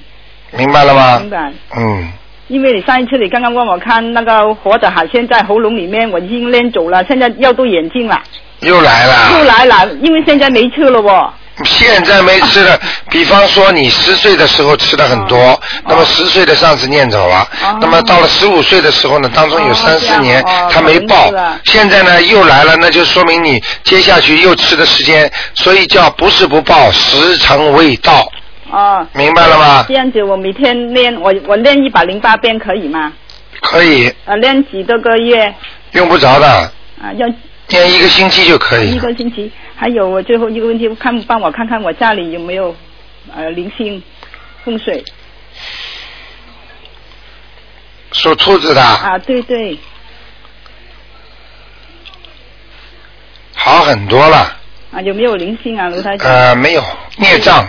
[0.52, 1.30] 明白了吗明？
[1.30, 1.52] 白。
[1.78, 2.12] 嗯，
[2.48, 8.22] 因为你上一次你刚刚问我看那个活的海鲜在喉咙里面，我已经练走了，现在要杜眼睛了，
[8.60, 9.44] 又来了又。
[9.46, 11.34] 来了，因为现在没车了哦。
[11.66, 21.32] 现在没吃了， 比方说你十岁的时候吃的很多，那么十岁的上次念走了，哦那么到了十五岁的时候呢，当中有哦三四年他没报
[21.66, 28.30] 现在呢又来了，那就说明你接下去又吃的时间，所以叫不是不报，时辰未到，
[28.72, 29.86] 哦，明白了吗？
[29.88, 33.12] 这样子我每天练，我我练一百零八遍可以吗？
[33.62, 35.54] 可以，呃，练几多个月？
[35.92, 36.48] 用不着的，
[37.02, 37.28] 啊，要
[37.68, 39.00] 练一个星期就可以一。
[39.00, 39.52] 个星期。
[39.80, 42.76] 还有我最后一个问题，看帮我看看我家里有没有
[43.34, 44.04] 呃灵性
[44.66, 45.06] 风水
[48.12, 49.18] 属兔子的，啊？
[49.20, 49.78] 对对，
[53.56, 54.58] 好很多了，
[54.92, 56.30] 啊有没有灵性啊，卢台长？
[56.30, 56.84] 呃，没有
[57.16, 57.66] 孽障。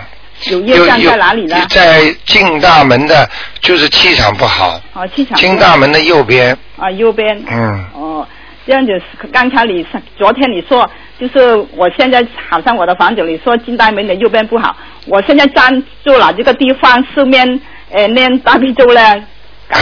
[0.49, 1.65] 有业障在哪里呢？
[1.69, 3.29] 在进大门的，
[3.61, 4.81] 就是气场不好。
[4.93, 7.41] 哦，气场进大门的右边，啊右边。
[7.47, 8.27] 嗯，哦，
[8.65, 14.75] 这样子，刚才你昨天你说，就是我现在好像我的房子，里说金大门的右边不好，
[15.07, 17.59] 我现在站住了这个地方，四面
[17.91, 19.01] 呃念大悲咒呢，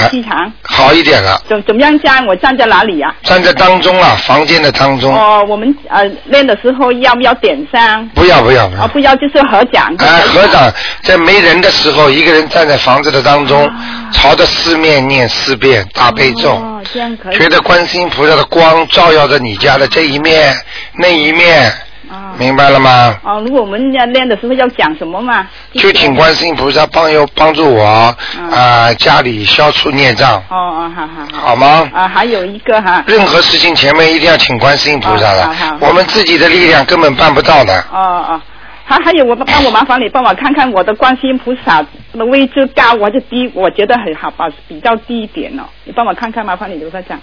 [0.10, 1.42] 气场，好一点了。
[1.48, 2.26] 怎怎么样站？
[2.26, 5.16] 我站在哪里呀、站在当中啊，房间的当中。
[5.16, 8.08] 哦，我们呃练的时候要不要点香？
[8.10, 8.88] 不要不要不哦，要。
[8.88, 9.94] 不要就是合掌。
[10.00, 10.72] 哎，合掌，
[11.04, 17.38] 在没人的时候，一个人站在房子的当中，啊朝着四面念四遍大悲咒，哦，这样可以。
[17.38, 20.56] 觉得观世音菩萨的光照耀着你家的这一面、
[20.98, 21.72] 那一面，
[22.10, 22.36] 啊。
[22.38, 23.18] 明白了吗？
[23.24, 25.48] 哦，如果我们要练的时候要讲什么嘛？
[25.74, 31.48] 就请观世音菩萨帮佑帮助我啊、嗯家里消除孽障，哦哦，好好好。
[31.50, 31.90] 好吗？
[31.94, 33.04] 啊，还有一个哈。
[33.08, 37.74] 任何事情前面一定要请观世音菩萨的，哦好好我们自己的力量根本办不到的。
[37.92, 38.42] 哦哦，
[38.86, 43.50] 还还有我帮我麻烦你帮我看看我的观世音菩萨的位置高还是低？
[43.54, 45.64] 我觉得很好吧，比较低一点哦。
[45.84, 47.20] 你帮我看看，麻烦你刘科长。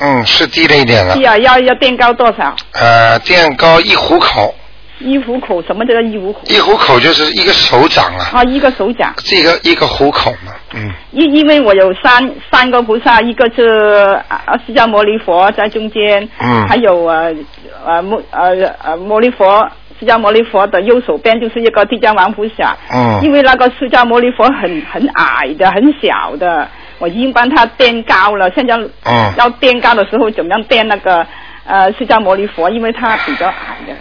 [0.00, 1.22] 嗯，是低了一点了是。
[1.24, 2.54] 啊，要要垫高多少？
[2.72, 4.54] 呃，垫高一虎口，
[5.00, 6.40] 一虎口什么叫做一虎口？
[6.46, 9.12] 一虎口就是一个手掌啊，啊，一个手掌。
[9.18, 17.34] 这个一个虎口嘛，嗯，因因为我有三三个菩萨，一个是啊释迦牟尼佛在中间，嗯还有呃
[17.84, 18.50] 呃摩呃
[18.84, 31.26] 呃摩尼佛释迦牟尼佛的右手边就是一个地藏王菩萨，嗯因为那个释迦牟尼佛很很矮的很小的，我已经帮他垫高了，现在嗯要垫高的时候怎么样垫那个
[31.64, 33.94] 呃释迦牟尼佛，因为他比较矮的，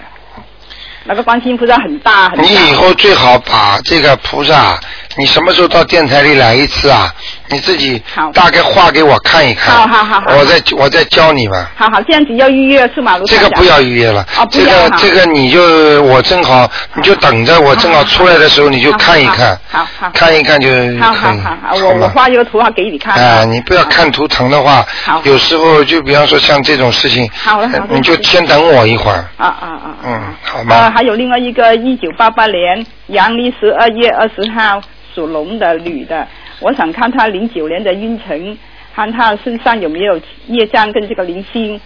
[1.04, 2.44] 那个观世音菩萨很大很大。
[2.44, 4.80] 你以后最好把这个菩萨，
[5.17, 7.13] 你什么时候到电台里来一次啊？
[7.49, 8.01] 你自己
[8.34, 11.71] 大概画给我看一看，好好好好我再我再教你吧。
[11.75, 13.17] 好好，这样子要预约是吗？
[13.25, 15.62] 这个不要预约了，哦这个这个你就
[16.03, 22.10] 我正好，你就等着我正好出来的时候你就看一看，好好好看一看就好好好好，我我？
[22.10, 23.15] 画一个图画给你看。
[23.15, 29.25] 啊，你不要看图腾的话好，有时候就比方说像这种事情，好的好的你就先等我一会儿。
[29.38, 29.95] 啊啊啊！
[30.06, 34.82] 嗯好啊，还有另外一个，一九八八年阳历十二月二十号
[35.13, 36.28] 属龙的女的，
[36.60, 38.58] 我想看她零九年的运程，
[38.96, 41.80] 看她身上有没有业障跟这个灵性。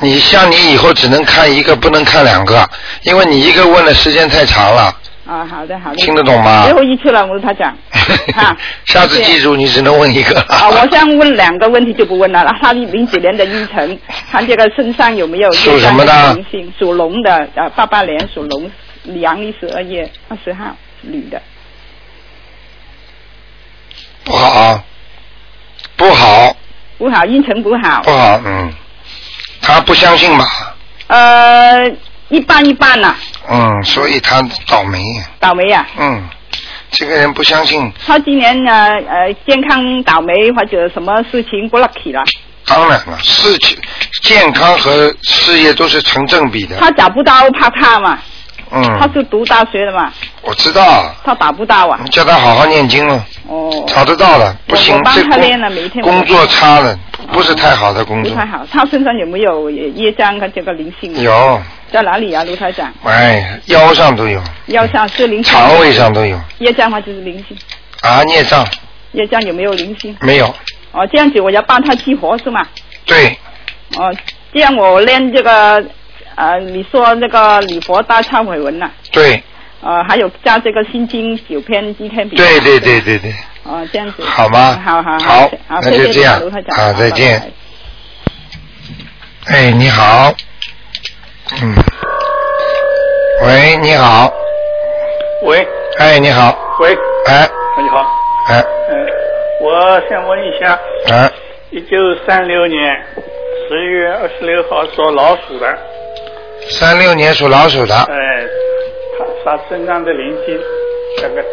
[0.00, 2.68] 你像你以后只能看一个，不能看两个，
[3.02, 4.92] 因为你一个问的时间太长了，
[5.24, 5.96] 啊，好的好的。
[5.96, 6.72] 听得懂吗最？
[6.72, 7.76] 后一次了，我他讲。
[8.36, 8.56] 啊
[8.86, 10.40] 下次记住，你只能问一个。
[10.42, 12.44] 啊，我想问两个问题就不问了。
[12.60, 13.98] 他零九年的运程，
[14.30, 16.36] 看这个身上有没有属什么的？
[16.78, 18.70] 属龙的，呃，八八年属龙，
[19.20, 21.40] 阳历十二月二十号，女的。
[24.24, 24.82] 不好，
[25.96, 26.56] 不好，
[26.98, 28.10] 不好，运程不好不。
[28.10, 28.72] 好，嗯，
[29.60, 30.46] 他不相信吧？
[31.08, 31.86] 呃，
[32.30, 33.14] 一半一半呐、
[33.50, 35.02] 嗯，所以他倒霉。
[35.38, 35.86] 倒霉啊！
[35.98, 36.26] 嗯，
[36.90, 42.24] 这个人不相信，他今年呢，呃，健康倒霉或者什么事情不 lucky 了，
[42.64, 43.76] 当然了，事情、
[44.22, 46.78] 健康和事业都是成正比的。
[46.78, 48.18] 他找不到怕怕嘛，
[48.70, 52.10] 他嗯，是读大学的嘛，我知道，他打不到啊你。
[52.10, 54.56] 叫他好好念经了，哦，找得到了。
[54.66, 56.98] 不行我，帮这他练了每天工工作差了，
[57.32, 58.32] 不是太好的工作。
[58.32, 58.66] 不太好。
[58.70, 61.14] 他身上有没有业障跟这个灵性？
[61.20, 61.60] 有，
[61.92, 62.92] 在哪里啊，卢台长？
[63.04, 67.56] 哎，腰上都有，腰上是灵性，肠胃上都有业障嘛，就是灵性？
[68.02, 68.66] 啊，孽障
[69.12, 70.16] 业障有没有灵性？
[70.20, 70.46] 没有？
[70.92, 72.66] 哦，这样子我要帮他激活是吗？
[73.04, 73.36] 对，
[73.96, 74.14] 哦，
[74.52, 75.84] 这样我练这个
[76.36, 79.42] 呃，你说那个礼佛大忏悔文呐、对，
[79.82, 82.44] 呃，还有加这个心经九篇今天比较。
[82.44, 83.32] 对对对对对，
[83.64, 84.22] 哦，这样子。
[84.24, 84.80] 好吗？
[84.84, 86.40] 好好好好，那就这样。
[86.76, 87.52] 好再见。
[89.46, 90.32] 哎，你好，
[91.62, 91.74] 嗯，
[93.46, 94.32] 喂，你好，
[95.42, 95.66] 喂。
[95.98, 97.48] 哎，你好，喂，哎，
[97.80, 98.04] 你好，
[98.48, 99.06] 哎，嗯，
[99.60, 100.76] 我想问一下，
[101.08, 101.30] 哎，
[101.70, 102.78] 一九三六年
[103.68, 105.78] 十一月二十六号属老鼠的，
[106.70, 108.46] 三六年属老鼠的，哎，
[109.18, 110.60] 他他身上的灵性，
[111.22, 111.44] 那个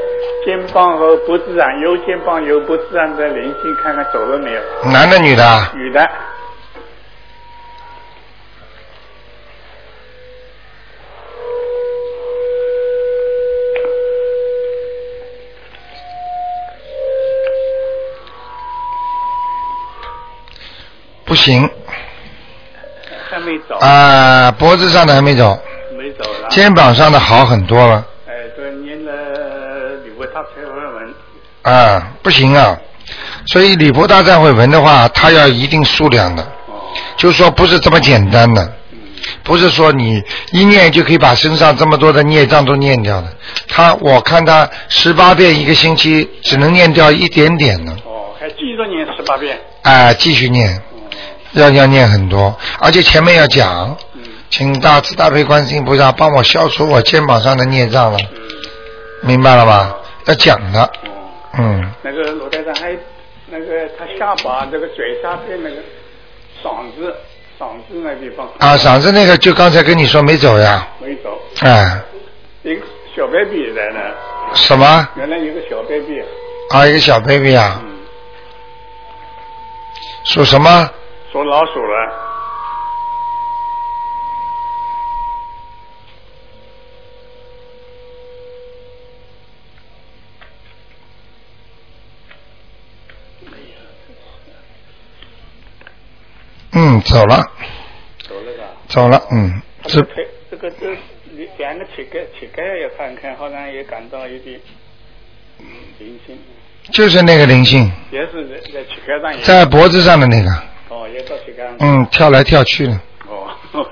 [0.46, 4.62] 肩膀和脖子上右肩膀右脖子上的灵性，看看走了没有？
[4.92, 5.44] 男的女的？
[5.76, 6.10] 女的，
[21.26, 21.81] 不行还
[23.42, 25.58] 没走，啊，脖子上的还没走，
[25.98, 26.50] 没走了。
[26.50, 28.06] 肩膀上的好很多了。
[28.28, 29.12] 哎，对念了
[30.06, 31.14] 礼佛大忏悔文，
[31.64, 32.78] 啊，不行啊，
[33.48, 36.82] 所以礼佛大忏悔文的话，它要一定数量的，哦，
[37.18, 39.00] 就是说不是这么简单的，嗯，
[39.44, 43.28] 不是说你一念就可以把身上这么多的孽障都念掉的。
[43.68, 50.91] 他我看他十八遍一个星期只能念掉一点点呢，哦，还继续念十八遍，啊，继续念，哦，
[51.54, 54.22] 要要念很多，而且前面要讲，嗯。
[54.50, 58.42] 请大慈大悲观世音菩萨帮我消除我肩膀上的孽障了，嗯，
[59.22, 59.96] 明白了吧？
[60.26, 60.90] 要讲的，哦。
[61.58, 62.94] 嗯，那个罗台长还
[63.50, 63.66] 那个
[63.98, 65.78] 他下巴这个嘴下边那个
[66.62, 67.16] 嗓子
[67.58, 68.46] 嗓子那地方。
[68.58, 71.30] 啊，嗓子那个就刚才跟你说没走呀，没走，
[71.62, 72.02] 哎，
[72.64, 72.82] 一个
[73.16, 75.08] 小 baby 在那，什么？
[75.16, 76.22] 原来有个小 baby，
[76.72, 77.90] 啊，一个小 baby 啊，嗯，
[80.26, 80.90] 属什么？
[81.32, 81.96] 属老鼠了，
[96.74, 97.50] 嗯，走了，
[98.28, 98.64] 走了吧？
[98.90, 100.02] 走了，嗯，这
[100.50, 100.98] 这个这
[101.58, 104.60] 两个膝盖膝盖也看看，好像也感到有点
[105.60, 105.66] 嗯
[105.98, 106.38] 灵性，
[106.92, 110.71] 就是那个灵性，也是在在膝盖上在脖子上的那个。
[111.80, 112.94] 嗯，跳来跳去的，
[113.28, 113.48] 哦。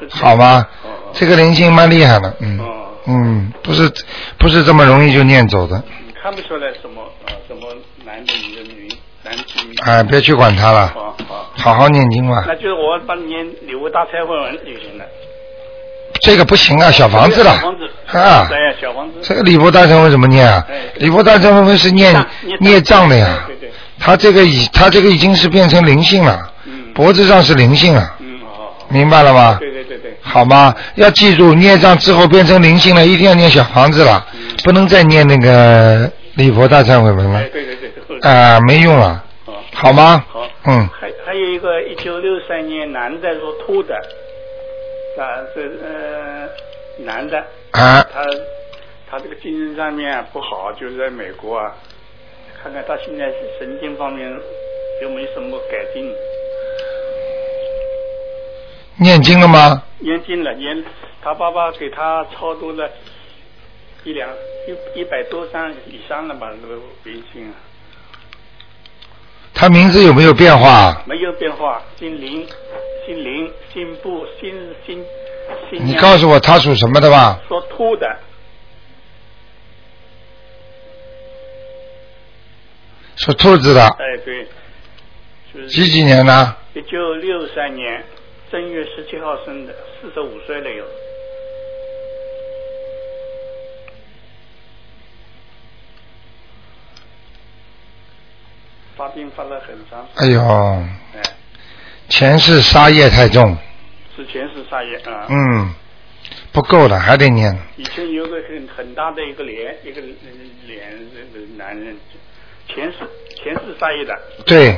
[0.09, 1.11] 好吗哦哦？
[1.13, 2.65] 这个灵性蛮厉害的，嗯哦
[3.07, 3.91] 嗯，不是
[4.37, 7.31] 不是这么容易就念走的，你看不出来什么啊？
[7.47, 7.61] 什么
[8.05, 8.87] 男的、女的、女
[9.23, 9.43] 男的。
[9.83, 12.55] 哎，别去管他了，好好，好好念经吧那。
[12.55, 15.05] 就是我帮你念礼物大忏悔文就行了。
[16.21, 17.51] 这个不行啊，小房子了
[18.07, 18.45] 啊。
[18.49, 19.19] 对，小房子。
[19.21, 20.65] 这个礼佛大忏悔怎么念啊
[20.95, 22.13] 礼佛大忏悔是念
[22.59, 23.73] 孽障的呀对对对。
[23.99, 26.49] 他这个已他这个已经是变成灵性了，嗯
[26.99, 28.75] 脖子上是灵性啊，嗯，好。
[28.89, 29.55] 明白了吗？
[29.57, 30.17] 对对对对。
[30.21, 30.75] 好吗？
[30.95, 34.27] 要记住，孽障之后变成灵性了，一定要念小房子了，
[34.65, 38.19] 不能再念那个礼佛大忏悔文了哎，，对对对对。
[38.29, 39.53] 啊、没用了，好。
[39.71, 40.25] 好吗？
[40.27, 40.45] 好。
[40.65, 43.95] 嗯，还还有一个一九六三年男的属兔的，
[45.17, 46.49] 啊，这呃
[47.05, 47.37] 男的，
[47.71, 48.25] 啊，他
[49.09, 51.71] 他这个精神上面啊不好，就是在美国啊，
[52.61, 54.29] 看看他现在神经方面
[55.01, 56.13] 有没有什么改进。
[58.99, 59.83] 念经了吗？
[59.99, 60.83] 念经了，念
[61.21, 62.89] 他爸爸给他超度了
[64.03, 64.29] 一两
[64.67, 67.55] 一一百多张以上了吧，那个灵性啊，
[69.53, 71.01] 他名字有没有变化？
[71.05, 72.45] 没有变化，姓林，
[73.05, 74.53] 姓林，姓布，姓
[74.85, 75.03] 姓
[75.69, 75.85] 姓。
[75.85, 77.39] 你告诉我他属什么的吧？
[77.47, 78.19] 属兔的，
[83.15, 84.47] 属兔子的，哎对，
[85.53, 86.55] 就是几几年呢？
[86.73, 88.03] 一九六三年
[88.51, 90.83] 正月十七号生的，四十五岁了有。
[98.97, 100.27] 发病发了很长时间。
[100.27, 100.41] 哎呦，
[101.15, 101.21] 哎，
[102.09, 103.55] 前世杀业太重，
[104.15, 105.27] 是前世杀业啊？
[105.29, 105.73] 嗯，
[106.51, 107.55] 不够了，还得念。
[107.77, 110.07] 以前有个很很大的一个脸，一个呃
[110.67, 110.91] 脸，
[111.33, 111.95] 这个男人，
[112.67, 112.97] 前世
[113.35, 114.75] 前世杀业的，对，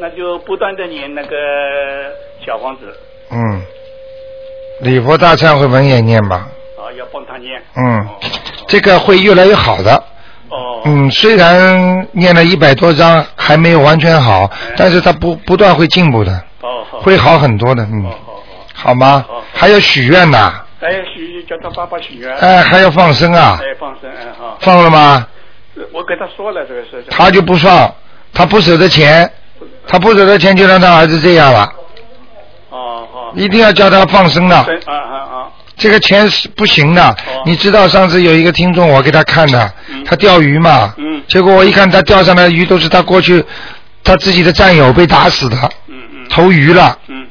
[0.00, 1.36] 那就不断的念那个
[2.44, 2.94] 小房子
[3.30, 3.60] 嗯，
[4.80, 7.60] 礼佛大忏悔文也念吧，啊，要帮他念。
[7.76, 8.06] 嗯哦，
[8.66, 9.92] 这个会越来越好的。
[10.50, 10.82] 哦。
[10.84, 16.84] 嗯，虽然念了一百多章还没有完全好，但是他不不断会进步的，哦。
[17.02, 18.42] 会好很多的，嗯，好好好。
[18.74, 19.44] 好吗好好？
[19.52, 22.32] 还要许愿呐，还要，许叫他爸爸许愿。
[22.36, 24.56] 哎，还要放生啊，哎，放生，哎哈。
[24.60, 25.26] 放了吗？
[25.92, 27.04] 我跟他说了这个事情。
[27.10, 27.92] 他就不放，
[28.32, 29.30] 他不舍得钱，
[29.88, 31.72] 他不舍得钱就让他儿子这样了，
[32.70, 33.32] 哦哦。
[33.34, 34.56] 一定要叫他放生的。
[34.56, 35.48] 啊啊啊！
[35.76, 37.16] 这个钱是不行的，
[37.46, 43.44] 你知道上次有一个听众我给他看的，嗯他钓鱼嘛，嗯结果我一看他钓上来的鱼都是他过去
[44.02, 46.26] 他自己的战友被打死的，嗯嗯。
[46.28, 47.26] 投鱼了，嗯。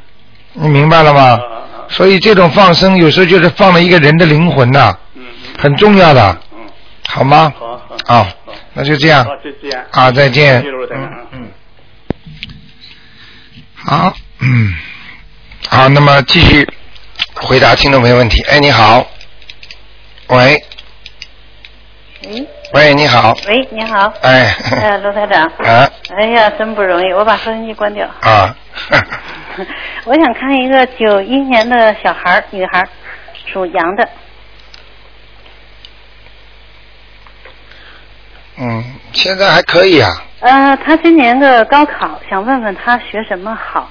[0.53, 1.22] 你明白了吗？
[1.22, 1.86] 啊啊啊。
[1.89, 5.53] 所以这种放生有时候就是放了一个人的灵魂呐、嗯嗯。
[5.60, 6.60] 很重要的，嗯。
[7.10, 7.53] 好吗？
[7.60, 7.74] 好好。
[8.16, 8.28] 啊好，
[8.74, 9.84] 那就这样好，就这样。
[9.91, 10.64] 啊，再见
[13.89, 14.73] 好，嗯，
[15.69, 16.67] 好，那么继续
[17.35, 18.41] 回答听众朋友问题。
[18.43, 19.07] 哎，你好，
[20.27, 20.61] 喂，
[22.23, 22.45] 喂。
[22.73, 25.89] 喂，你好，喂，你好，哎，哎，罗台长， 啊。
[26.19, 28.05] 哎呀，真不容易，我把收音机关掉。
[28.19, 28.53] 啊，
[30.03, 32.89] 我想看一个九一年的小孩儿，女孩儿，
[33.53, 34.09] 属羊的，
[38.57, 38.83] 嗯，
[39.13, 43.89] 现在还可以啊，呃，他今年的高考，想问问他学什么好？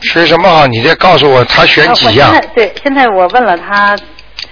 [0.00, 0.66] 学什么好？
[0.66, 3.96] 你再告诉我他选呃几样我现在对，现在我问了他，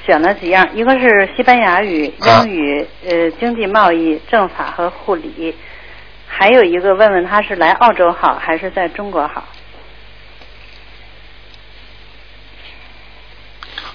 [0.06, 5.56] 选了几样，一个是西班牙语、啊英语、呃，经济贸易、政法和护理，
[6.28, 9.44] 还有一个问问他是来澳洲好还是在中国好？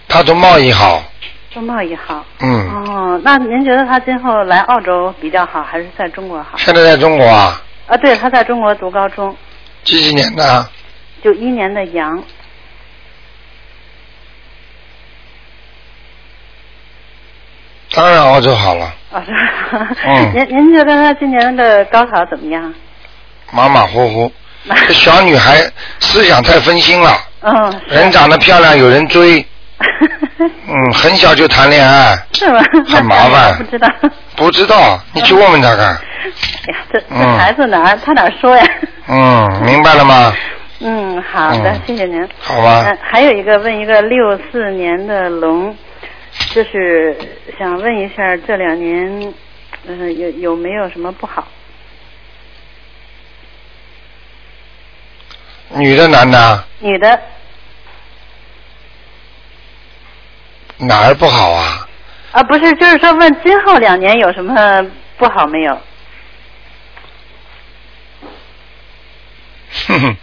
[0.09, 1.03] 他做贸易好，
[1.55, 2.25] 做贸易好。
[2.41, 6.57] 嗯，哦，那您觉得他今后来澳洲比较好，还是在中国好？
[6.57, 9.33] 现在在中国啊，啊，对，他在中国读高中，
[9.85, 10.69] 几几年的？
[11.23, 12.21] 九一年的羊。
[17.93, 18.93] 当然澳洲好了，
[20.33, 22.73] 您您觉得他今年的高考怎么样？
[23.53, 24.31] 马马虎虎。
[24.87, 25.61] 这小女孩
[25.99, 29.45] 思想太分心了，嗯，人长得漂亮有人追，
[29.77, 32.59] 嗯，很小就谈恋爱，是吗？
[32.87, 33.87] 很麻烦不知道。
[34.35, 35.87] 不知道，你去问问他看。
[35.87, 38.63] 哎呀，这这嗯孩子哪儿他哪儿说呀？
[39.07, 40.33] 嗯，明白了吗？
[40.79, 42.27] 嗯，好的，嗯谢谢您。
[42.39, 45.75] 好吧嗯，还有一个问一个六四年的龙，
[46.53, 47.15] 就是
[47.57, 49.33] 想问一下这两年，
[49.87, 51.47] 嗯、有有没有什么不好？
[55.69, 56.63] 女的男的？
[56.79, 57.19] 女的，
[60.77, 61.87] 哪儿不好啊？
[62.31, 64.53] 啊，不是，就是说问今后两年有什么
[65.17, 65.81] 不好没有？
[69.87, 70.17] 哼哼，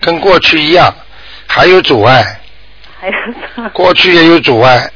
[0.00, 0.94] 跟过去一样，
[1.46, 2.40] 还有阻碍，
[3.00, 4.90] 还有过去也有阻碍，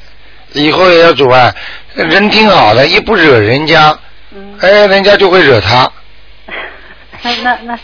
[0.53, 1.55] 以后也有阻碍。
[1.95, 3.97] 人挺好的，一不惹人家，
[4.35, 5.91] 嗯，哎，人家就会惹他。
[7.25, 7.83] 那那那是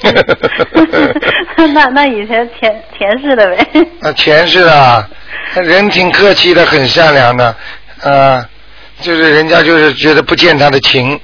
[1.72, 3.66] 那那以前前前世的呗。
[4.00, 5.08] 那前世啊，
[5.54, 7.56] 人挺客气的，很善良的，
[8.02, 8.48] 啊，
[9.00, 11.18] 就是人家就是觉得不见他的情，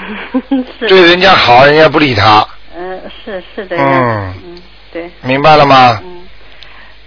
[0.88, 3.86] 对人家好，人家不理他，嗯，是是这样。
[3.88, 5.10] 嗯嗯，对。
[5.22, 6.00] 明白了吗？
[6.04, 6.26] 嗯，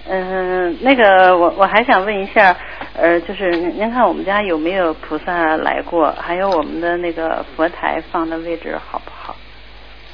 [0.10, 2.56] 嗯，那个我我还想问一下，
[2.94, 6.14] 呃，就是您您看我们家有没有菩萨来过？
[6.20, 9.36] 还有我们的那个佛台放的位置好不好？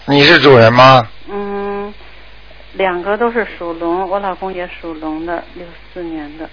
[0.07, 1.07] 你是主人吗？
[1.31, 1.91] 嗯，
[2.77, 6.49] 两个都是属龙，我老公也属龙的，六四年的，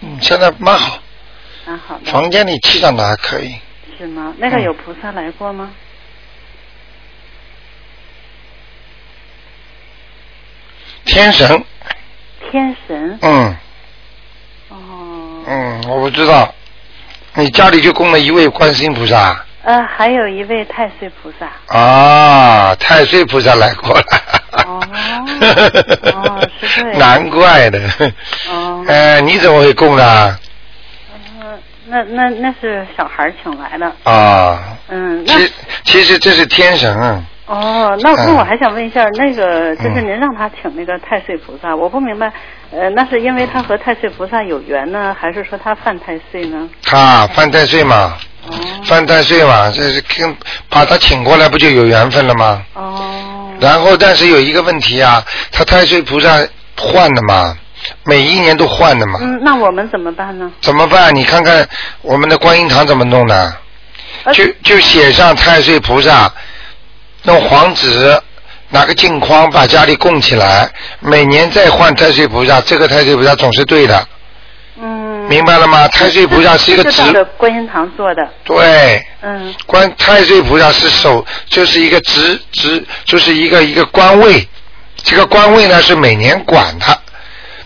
[0.00, 0.98] 嗯，现在蛮好，
[1.66, 2.10] 蛮好的。
[2.10, 3.56] 房间里气场的还可以。
[3.96, 4.34] 是吗？
[4.38, 5.72] 那个嗯有菩萨来过吗？
[11.04, 11.64] 天神，
[12.50, 13.18] 天神。
[13.22, 13.56] 嗯
[14.68, 15.44] 哦。
[15.46, 16.54] 嗯，我不知道，
[17.34, 21.46] 你家里就供了一位观世音菩萨呃，还有一位太岁菩萨。
[21.78, 24.04] 啊，太岁菩萨来过了。
[24.66, 24.82] 哦
[26.14, 27.78] 哦是这样难怪的。
[28.50, 28.82] 哦。
[28.88, 30.38] 哎，你怎么会供呢？
[31.38, 33.92] 呃，那那那是小孩请来的。
[34.10, 34.58] 啊，
[34.88, 35.52] 嗯，那其
[35.84, 42.32] 其实这是天神，哦，那嗯那我还想问一下，那个就是嗯您让他请那个太岁菩萨，我不明白，
[42.72, 46.66] 呃，那是因为他和太岁菩萨有缘呢，还是说他犯太岁呢？
[46.82, 48.12] 他犯太岁嘛，哦
[48.84, 50.36] 犯太岁嘛，这是跟
[50.68, 52.62] 把他请过来不就有缘分了吗？
[52.74, 53.14] 哦
[53.60, 56.38] 然后，但是有一个问题啊，他太岁菩萨
[56.76, 57.56] 换的嘛，
[58.04, 60.48] 每一年都换的嘛，嗯，那我们怎么办呢？
[60.60, 61.12] 怎么办？
[61.14, 61.68] 你看看
[62.02, 63.56] 我们的观音堂怎么弄的？
[64.24, 66.32] 呃就就写上太岁菩萨，
[67.24, 68.20] 用黄纸
[68.70, 70.70] 拿个镜框把家里供起来，
[71.00, 74.06] 每年再换太岁菩萨，这个太岁菩萨总是对的，嗯，
[75.28, 75.86] 明白了吗？
[75.88, 76.90] 太岁菩萨是一个职。
[76.90, 79.54] 这照，着观音堂做的，对，嗯。
[79.66, 84.48] 观太岁菩萨是手，就是一个职职，就是一个一个官位，
[85.04, 86.86] 这个官位呢是每年管的，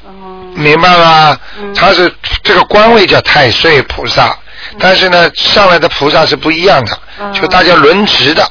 [0.05, 0.11] 哦。
[0.55, 1.39] 明白吗？
[1.61, 1.73] 嗯。
[1.75, 4.37] 他是这个官位叫太岁菩萨，
[4.79, 7.33] 但是呢上来的菩萨是不一样的，嗯。
[7.33, 8.45] 就大家轮值的，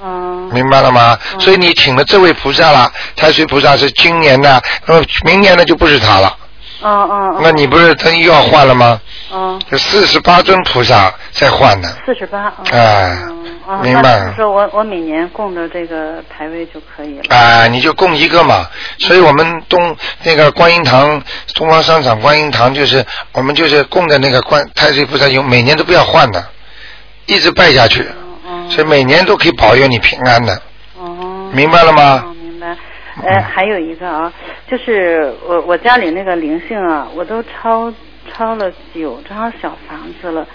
[0.00, 0.50] 哦。
[0.52, 1.16] 明白了吗？
[1.34, 1.40] 嗯。
[1.40, 6.36] 所以你请了这位菩萨了，太岁菩萨是今年的，那么明年呢就不是他了，
[6.80, 9.00] 哦哦，那你不是他又要换了吗？
[9.32, 13.18] 嗯就四十八尊菩萨再换的，四十八，哎
[13.66, 17.36] 哦，明白就是说我我每年供的这个牌位就可以了。
[17.36, 18.66] 啊、你就供一个嘛。
[19.00, 21.20] 所以我们东那个观音堂，
[21.54, 26.42] 东方商场观音堂就是我们就是供的那个观太岁菩萨，有每年都不要换的，
[27.26, 28.02] 一直拜下去，
[28.46, 30.54] 哦所以每年都可以保佑你平安的，
[30.96, 32.24] 哦，明白了吗？
[33.18, 33.34] 哦，明白。
[33.34, 34.32] 呃，还有一个啊，
[34.68, 37.92] 就是我我家里那个灵性啊，我都抄
[38.30, 40.46] 抄了九张小房子了，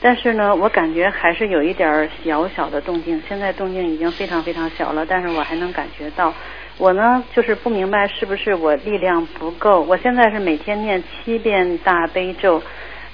[0.00, 3.22] 但是呢，我感觉还是有一点儿小小的动静。
[3.28, 6.32] 现在动静已经非常非常小了，但是我还能感觉到。
[6.78, 9.80] 我呢，就是不明白是不是我力量不够。
[9.80, 12.62] 我现在是每天念七遍大悲咒，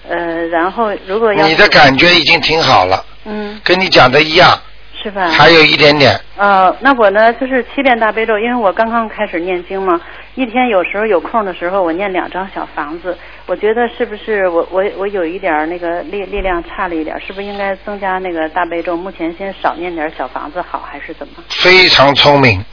[0.08, 4.60] 呃，然后如果要你的感觉已经挺好了，嗯跟你讲的一样，
[5.02, 5.28] 是吧？
[5.30, 10.00] 还有一点点，呃，那我呢，就是七遍大悲咒，因为我刚刚开始念经嘛，
[10.34, 13.16] 一天有时候有空的时候，我念两张小房子。
[13.46, 18.96] 我觉得是不是我我我有一点那个力力量差了一点，是不是应该增加那个大悲咒？
[18.96, 21.34] 目前先少念点小房子好，还是怎么？
[21.48, 22.64] 非常聪明，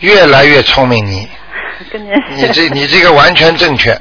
[0.00, 1.28] 越来越聪明你，
[1.92, 3.94] 跟您你这你这个完全正确，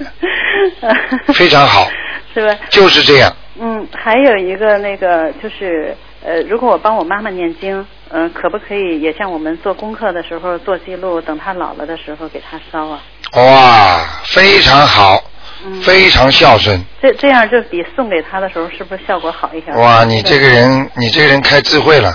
[1.34, 1.90] 非常好，
[2.34, 2.56] 是吧？
[2.70, 3.32] 就是这样。
[3.60, 5.96] 嗯，还有一个那个就是
[6.26, 13.00] 呃，如果我帮我妈妈念经，嗯、可不可以也像我们做功课的时候做记录，等她老了的时候给她烧啊？
[13.34, 15.24] 哇，非常好，
[15.64, 16.84] 嗯，非常孝顺。
[17.02, 19.78] 这这样就比送给她的时候是不是效果好一点？
[19.78, 22.12] 哇，你这个人，你这个人开智慧了，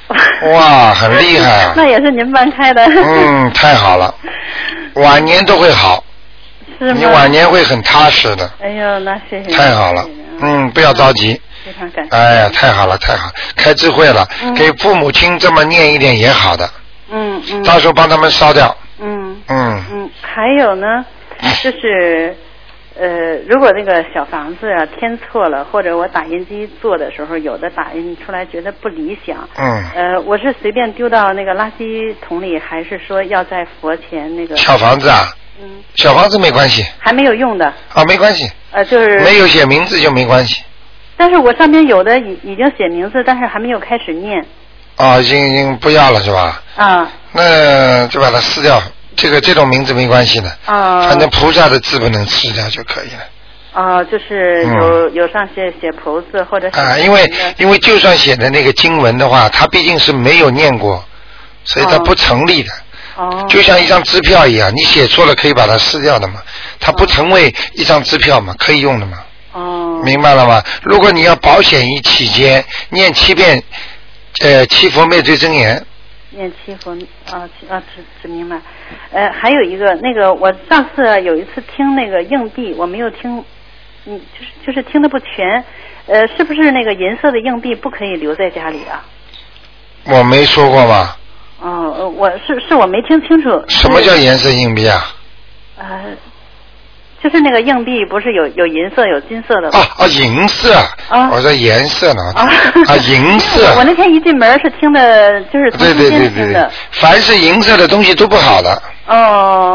[0.52, 1.72] 哇，很厉害啊！
[1.76, 2.84] 那也是您办开的。
[2.84, 4.14] 嗯，太好了，
[4.96, 6.04] 晚年都会好，
[6.78, 6.94] 是吗？
[6.98, 9.50] 你晚年会很踏实的，哎呦，那谢谢。
[9.50, 10.06] 太好了。
[10.42, 11.40] 嗯，不要着急。
[11.66, 12.16] 非常感谢。
[12.16, 14.54] 哎呀，太好了，太好，开智慧了，嗯。
[14.54, 16.70] 给父母亲这么念一点也好的，
[17.10, 17.62] 嗯嗯。
[17.64, 18.74] 到时候帮他们烧掉。
[19.00, 21.04] 嗯嗯，嗯，还有呢，
[21.62, 22.34] 就是
[22.98, 34.56] 呃，如果那个小房子啊添错了，或者我打印机做的时候，有的打印出来觉得不理想，嗯，呃，我是随便丢到那个垃圾桶里，还是说要在佛前那个？
[34.56, 35.28] 小房子啊，
[35.60, 36.86] 嗯，小房子没关系。
[36.98, 39.20] 还没有用的，啊，没关系，呃，就是。
[39.20, 40.62] 没有写名字就没关系
[41.16, 44.44] 但是我上面有的已已经写名字，但是还没有开始念。
[44.96, 46.62] 啊，已经已经不要了是吧？
[46.76, 47.08] 啊。
[47.32, 48.82] 那就把它撕掉，
[49.14, 51.08] 这个这种名字没关系的，啊。
[51.08, 53.22] 反正菩萨的字不能撕掉就可以了。
[53.72, 61.04] 啊，就是有、有上写写菩字或者啊，因为因为就算写的那个经文的话，它毕竟是没有念过，
[61.64, 62.72] 所以它哦不成立的。
[63.16, 63.44] 哦。
[63.50, 66.40] 就像一张支票一样，你写错了可以把它撕掉的嘛，
[66.80, 69.18] 它不成为一张支票嘛，可以用的嘛，
[69.52, 70.62] 哦明白了吗？
[70.82, 73.60] 如果你要保险一起见，念七遍，
[74.44, 75.84] 呃，七佛灭罪真言，
[76.30, 76.92] 念七佛
[77.32, 78.56] 啊七啊只只明白，
[79.10, 83.44] 呃还有一个那个我上次有一次听那个硬币我没有听，
[84.06, 85.64] 嗯就是就是听的不全，
[86.06, 89.04] 呃是不是那个银色的硬币不可以留在家里啊？
[90.04, 91.18] 我没说过吧？
[91.60, 93.64] 哦，呃我是是我没听清楚。
[93.68, 95.12] 什么叫颜色硬币啊？
[95.78, 95.86] 呃，
[97.28, 99.80] 就是那个硬币不是有有银色有金色的吗？
[99.80, 100.72] 啊啊，银色，
[101.08, 101.28] 啊。
[101.32, 102.42] 我说颜色呢，啊。
[102.86, 106.66] 啊，银 色，我那天一进门是听的，就是从对对对对对。
[106.92, 109.16] 凡是银色的东西都不好了，哦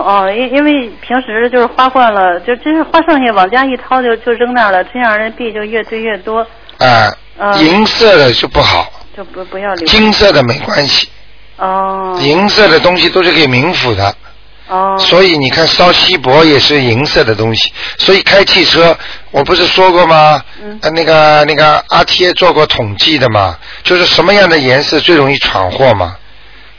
[0.07, 6.39] 哦，因因为平时就是花惯了，就真是花剩下往家一掏就就扔那儿了，这样那币就越堆越多，
[6.77, 7.59] 啊，嗯。
[7.59, 9.85] 银色的就不好，就不不要留。
[9.87, 11.09] 金色的没关系，
[11.57, 12.17] 哦。
[12.21, 14.15] 银色的东西都是给冥府的，
[14.71, 18.97] 哦所以你看烧锡箔也是银色的东西，所以开汽车，
[19.29, 20.41] 我不是说过吗？
[20.63, 26.15] 嗯呃那个那个阿贴做过统计的嘛，就是什么样的颜色最容易闯祸嘛？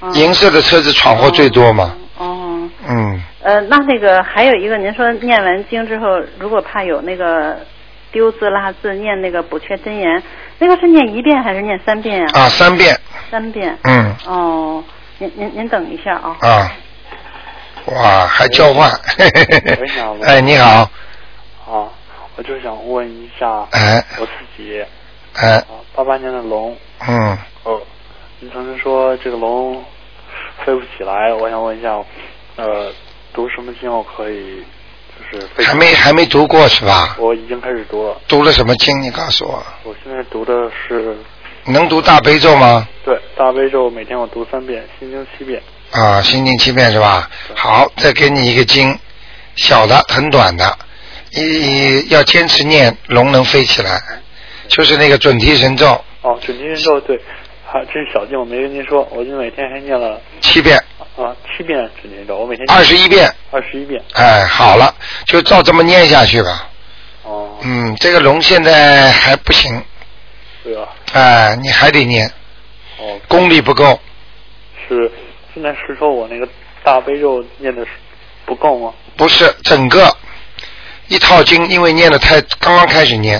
[0.00, 1.94] 哦银色的车子闯祸最多嘛？
[2.18, 7.58] 哦嗯，呃，那那个还有一个，您说念完经之后，如果怕有那个
[8.10, 10.22] 丢字落字，念那个补缺真言，
[10.58, 12.40] 那个是念一遍还是念三遍啊？
[12.40, 12.98] 啊，三遍，
[13.30, 13.78] 三遍。
[13.84, 14.82] 嗯哦，
[15.18, 16.36] 您您您等一下啊。
[16.40, 16.72] 啊，
[17.86, 20.88] 哇，还交换，喂你好哎，你好，
[21.66, 21.88] 啊，
[22.36, 24.84] 我就想问一下哎我自己
[25.34, 26.76] 哎，啊，八八年的龙，
[27.08, 27.80] 嗯，哦，
[28.38, 29.82] 你曾经说这个龙
[30.64, 31.98] 飞不起来，我想问一下，
[32.56, 32.92] 呃，
[33.32, 34.62] 读什么经我可以
[35.32, 35.64] 就是飞？
[35.64, 37.16] 还没还没读过是吧？
[37.18, 39.02] 我已经开始读了，读了什么经？
[39.02, 41.16] 你告诉我，我现在读的是
[41.64, 42.86] 能读大悲咒吗？
[43.04, 45.60] 对大悲咒，每天我读三遍，心经七遍。
[45.92, 47.28] 啊，心经七遍是吧？
[47.54, 48.98] 好，再给你一个经，
[49.56, 50.78] 小的很短的，
[51.34, 54.00] 你要坚持念，龙能飞起来，
[54.68, 57.20] 就是那个准提神咒哦，准提神咒对，
[57.66, 60.78] 还这是小经，我没跟您说，我就每天还念了七遍，
[61.16, 64.02] 啊七遍准提神咒，我每天二十一遍，二十一遍。
[64.14, 64.94] 哎，好了，
[65.26, 66.68] 就照这么念下去吧。
[67.24, 69.84] 哦，嗯，这个龙现在还不行，
[70.64, 70.88] 对啊？
[71.12, 72.26] 哎，你还得念，
[72.98, 74.00] 哦，功力不够。
[74.88, 75.10] 是
[75.54, 76.48] 现在是说我那个
[76.82, 77.90] 大悲咒念的是
[78.46, 78.92] 不够吗？
[79.16, 80.14] 不是整个
[81.08, 83.38] 一套经，因为念的太刚刚开始念，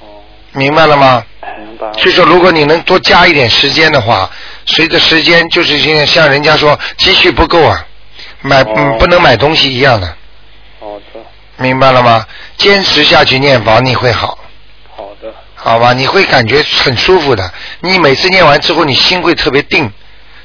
[0.00, 0.06] 哦，
[0.52, 1.24] 明白了吗？
[1.58, 4.28] 明白所以说如果你能多加一点时间的话，
[4.66, 7.86] 随着时间就是现在像人家说积蓄不够啊，
[8.40, 10.16] 买嗯哦不能买东西一样的，
[10.80, 11.20] 好的，
[11.58, 12.26] 明白了吗？
[12.56, 14.38] 坚持下去念宝你会好，
[14.96, 15.92] 好的，好吧？
[15.92, 17.52] 你会感觉很舒服的。
[17.80, 19.90] 你每次念完之后，你心会特别定，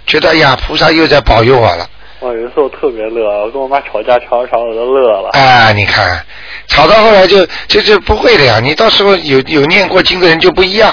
[0.10, 1.88] 觉得哎呀菩萨又在保佑我了。
[2.20, 5.30] 我有一次我特别乐，我跟我妈吵架吵着吵着我都乐了。
[5.30, 6.26] 啊，你看，
[6.68, 8.60] 吵到后来就就就不会的呀。
[8.60, 10.92] 你到时候有有念过经的人就不一样，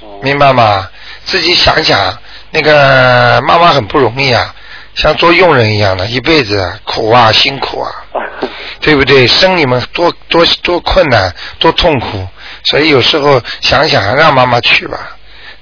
[0.00, 0.88] 哦明白吗？
[1.24, 2.16] 自己想想，
[2.50, 4.52] 那个妈妈很不容易啊，
[4.94, 7.92] 像做佣人一样的，一辈子苦啊，辛苦啊，
[8.80, 9.28] 对不对？
[9.28, 12.26] 生你们多多多困难，多痛苦，
[12.64, 15.16] 所以有时候想想让妈妈去吧，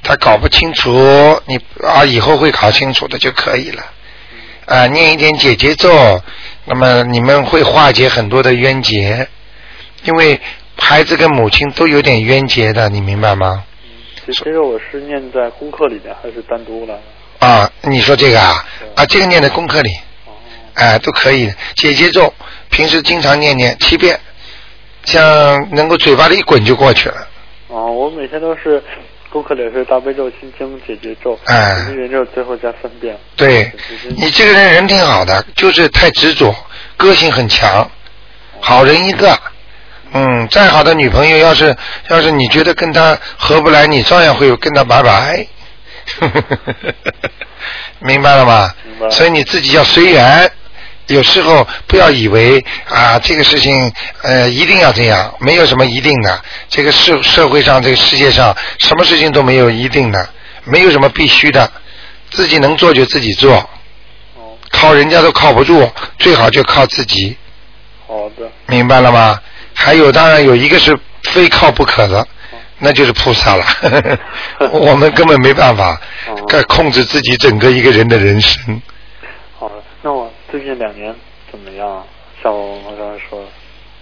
[0.07, 0.93] 她搞不清楚，
[1.47, 3.83] 你啊以后会搞清楚的就可以了。
[4.67, 5.91] 啊，念一点解结咒，
[6.65, 9.27] 那么你们会化解很多的冤结，
[10.05, 10.41] 因为
[10.79, 13.65] 孩子跟母亲都有点冤结的，你明白吗？
[14.25, 16.97] 其其实我是念在功课里面还是单独的？
[17.41, 19.91] 啊，你说这个啊，啊，这个念在功课里，
[20.25, 20.31] 哦，
[20.75, 21.55] 哎，都可以的。
[21.75, 22.33] 解结咒，
[22.71, 24.19] 平时经常念念七遍，
[25.05, 27.29] 像能够嘴巴里一滚就过去了。
[27.69, 28.83] 哦，我每天都是
[29.37, 33.15] 功课里是大悲咒、心经、解结咒，哎准提神咒最后加三遍。
[33.37, 33.71] 对
[34.17, 36.55] 你这个人人挺好的，就是太执着，
[36.97, 37.87] 个性很强，
[38.61, 39.39] 好人一个。
[40.15, 41.77] 嗯，再好的女朋友，要是
[42.09, 45.47] 要是你觉得跟她合不来，你照样会跟她拜拜。
[48.01, 48.73] 明白了吗？
[48.87, 50.51] 明白所以你自己要随缘，
[51.09, 53.93] 有时候不要以为啊这个事情
[54.23, 56.43] 呃一定要这样，没有什么一定的。
[56.69, 60.29] 这个社社会上这个世界上什么事情都没有一定的，
[60.65, 61.71] 没有什么必须的，
[62.31, 63.55] 自己能做就自己做。
[64.35, 65.89] 哦，靠人家都靠不住，
[66.19, 67.37] 最好就靠自己，
[68.07, 69.41] 好的，明白了吗？
[69.75, 72.27] 还有，当然有一个是非靠不可的，
[72.79, 73.65] 那就是菩萨了。
[74.73, 78.83] 我们根本没办法哦该控制自己整个一个人的人生。
[80.57, 81.15] 最近两年
[81.51, 82.03] 怎么样？
[82.43, 83.47] 像我刚才说的，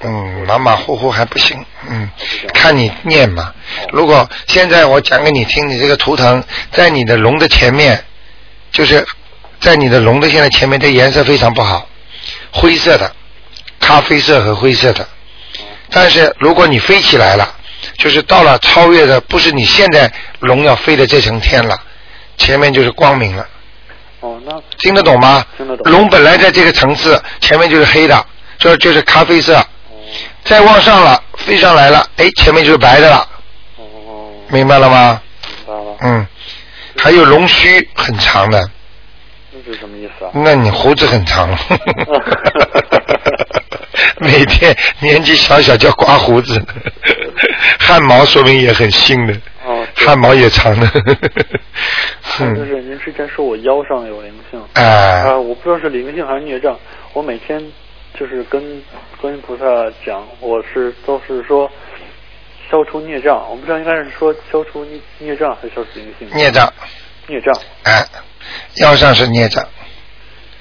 [0.08, 1.58] 嗯，马马虎虎还不行，
[1.90, 2.08] 嗯，
[2.52, 3.52] 看你念嘛。
[3.90, 6.40] 如果现在我讲给你听，你这个图腾
[6.70, 8.04] 在你的龙的前面，
[8.70, 9.04] 就是
[9.58, 11.88] 在你的龙的现在前面，这颜色非常不好，
[12.52, 13.12] 灰色的，
[13.80, 15.04] 咖啡色和灰色的。
[15.90, 17.52] 但是如果你飞起来了，
[17.98, 21.76] 就是到了超越的，不是你现在龙要飞的这层天了，
[22.38, 23.44] 前面就是光明了。
[24.78, 25.44] 听得懂吗？
[25.56, 25.92] 听得懂。
[25.92, 28.24] 龙本来在这个层次，前面就是黑的，
[28.58, 29.56] 这就是咖啡色。
[29.58, 29.64] 哦
[30.44, 33.26] 再往上了，飞上来了，哎，前面就是白的了，
[33.78, 35.20] 哦，明白了吗？
[35.66, 36.26] 明白了，嗯，
[36.98, 38.62] 还有龙须很长的，
[39.50, 40.30] 那是什么意思啊？
[40.34, 41.48] 那你胡子很长，
[44.20, 46.62] 每天年纪小小就要刮胡子，
[47.80, 49.34] 汗毛说明也很新的，
[49.94, 50.86] 汗毛也长的，
[52.20, 54.82] 还有就嗯，是您之前说我腰上有灵性，哎
[55.22, 56.78] 啊，我不知道是灵性还是孽障。
[57.12, 57.62] 我每天
[58.18, 58.82] 就是跟
[59.20, 59.64] 观音菩萨
[60.04, 61.70] 讲，我是都是说
[62.70, 66.28] 消除孽障，我不知道应该是说消除孽孽障还是消除灵性。
[66.34, 66.72] 孽障，
[67.28, 68.04] 孽障，哎，
[68.76, 69.64] 腰上是孽障，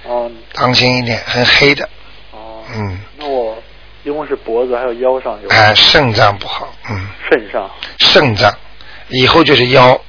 [0.06, 0.32] 哦。
[0.54, 1.90] 当心一点，很黑的，
[2.32, 3.58] 哦，嗯，那我
[4.04, 5.50] 一共是脖子还有腰上有。
[5.50, 8.54] 哎，肾脏不好，嗯，肾上，肾脏，
[9.14, 10.00] 以后就是腰，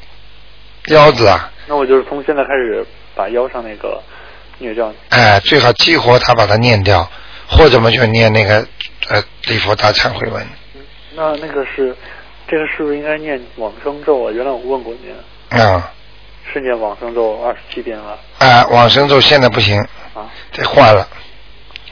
[0.89, 2.85] 腰子啊，那我就是从现在开始
[3.15, 4.03] 把腰上那个
[4.59, 7.09] 孽障，哎，最好激活它，把它念掉，
[7.49, 8.67] 或者么就念那个
[9.09, 10.47] 呃礼佛大忏悔文
[11.15, 11.97] 那那个是
[12.49, 14.33] 这个是不是应该念往生咒啊？
[14.33, 15.91] 原来我问过您，啊
[16.53, 19.81] 是念往生咒二十七遍了啊，往生咒现在不行，
[20.15, 20.31] 啊？
[20.53, 21.09] 得换了。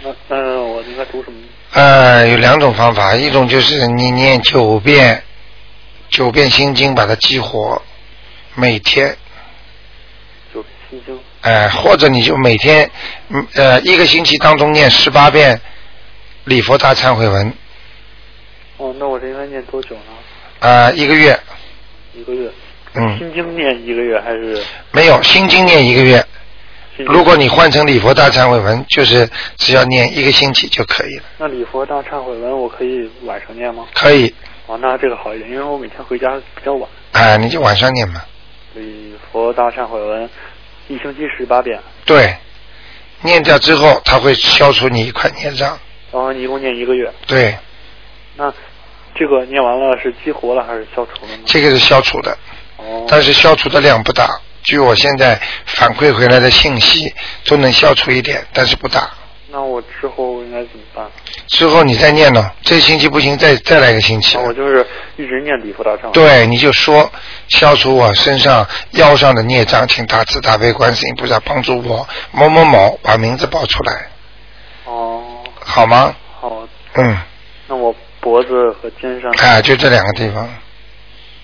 [0.05, 1.39] 那那我应该读什么？
[1.73, 5.23] 呃，有两种方法，一种就是你念九遍
[6.13, 7.81] 九遍心经把它激活，
[8.55, 9.17] 每天，
[10.55, 11.19] 九遍心经。
[11.41, 12.89] 呃，或者你就每天
[13.31, 15.61] 嗯呃一个星期当中念十八遍
[16.45, 17.53] 礼佛大忏悔文，
[18.77, 20.13] 哦，那我这应该念多久呢？
[20.61, 21.37] 呃，一个月，
[22.15, 22.49] 一个月。
[22.95, 24.63] 嗯，心经念一个月还是？
[24.91, 26.23] 没有心经念一个月，
[26.99, 33.87] 如果你换成礼佛大忏悔文，就是只要念一个星期就可以了，那礼佛大忏悔文我可以晚上念吗？
[33.95, 34.35] 可以，
[34.67, 36.89] 哦，那这个好一点，因为我每天回家比较晚。
[37.13, 38.23] 啊、你就晚上念嘛。
[38.75, 40.29] 礼佛大忏悔文
[40.89, 42.35] 一星期十八遍，对，
[43.21, 45.79] 念掉之后，它会消除你一块孽障。
[46.11, 47.13] 然后你一共念一个月。
[47.27, 47.57] 对，
[48.37, 48.53] 那
[49.15, 51.43] 这个念完了是激活了还是消除了呢？
[51.45, 52.37] 这个是消除的，
[52.79, 54.41] 哦，但是消除的量不大。
[54.63, 57.13] 据我现在反馈回来的信息，
[57.45, 59.11] 都能消除一点，但是不大。
[59.55, 61.05] 那我之后应该怎么办？
[61.49, 64.39] 之后你再念呢，这星期不行，再再来一个星期。
[64.39, 64.87] 我就是
[65.17, 66.11] 一直念礼佛大忏。
[66.13, 67.11] 对，你就说
[67.49, 74.09] 消除我身上腰上的孽障，请大慈大悲观世音菩萨帮助我某某某把名字报出来，
[74.87, 75.23] 哦，
[75.61, 76.17] 好吗？
[76.41, 77.19] 好，嗯，
[77.69, 79.31] 那我脖子和肩上。
[79.37, 80.49] 哎，就这两个地方，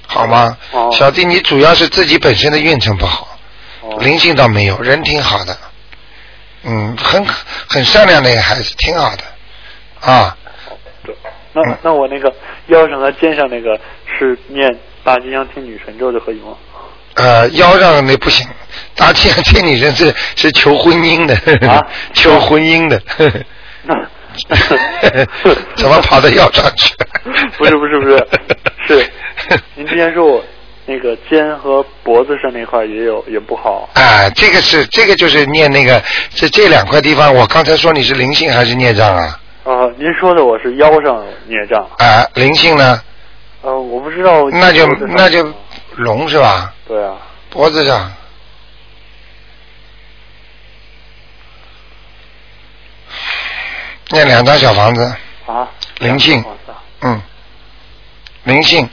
[0.06, 0.56] 好吗？
[0.72, 3.36] 哦小弟，你主要是自己本身的运程不好，
[3.82, 5.54] 哦灵性倒没有，人挺好的，
[6.64, 7.24] 嗯，很
[7.68, 9.22] 很善良的一个孩子，挺好的，
[10.00, 10.36] 啊，
[11.04, 11.14] 对，
[11.52, 12.32] 那嗯那我那个
[12.66, 13.78] 腰上和肩上那个
[14.18, 14.68] 是念
[15.04, 16.56] 大吉祥天女神咒就可以吗？
[17.14, 18.46] 呃，腰上那不行，
[18.94, 21.34] 大吉祥天女神是是求婚姻的，
[21.68, 21.84] 啊？
[22.14, 23.00] 求婚姻的，
[23.82, 23.94] 那
[25.74, 26.94] 怎么跑到腰上去？
[27.58, 28.26] 不是不是不是，
[28.86, 29.10] 是。
[29.74, 30.44] 您之前说我
[30.88, 33.86] 那个肩和脖子上那块也有也不好。
[33.92, 39.38] 啊，这个是这个就是念那个这这两块地方，我刚才说你是灵性还是孽障啊？
[39.64, 43.02] 啊，您说的我是腰上孽障，啊，灵性呢？
[43.60, 44.48] 呃，我不知道。
[44.48, 45.46] 那就那就
[45.96, 46.72] 龙是吧？
[46.86, 47.16] 对啊，
[47.50, 48.10] 脖子上。
[54.10, 55.02] 念两张小房子，
[55.44, 55.68] 啊，
[55.98, 56.42] 灵性
[57.02, 57.20] 嗯，
[58.44, 58.88] 灵性，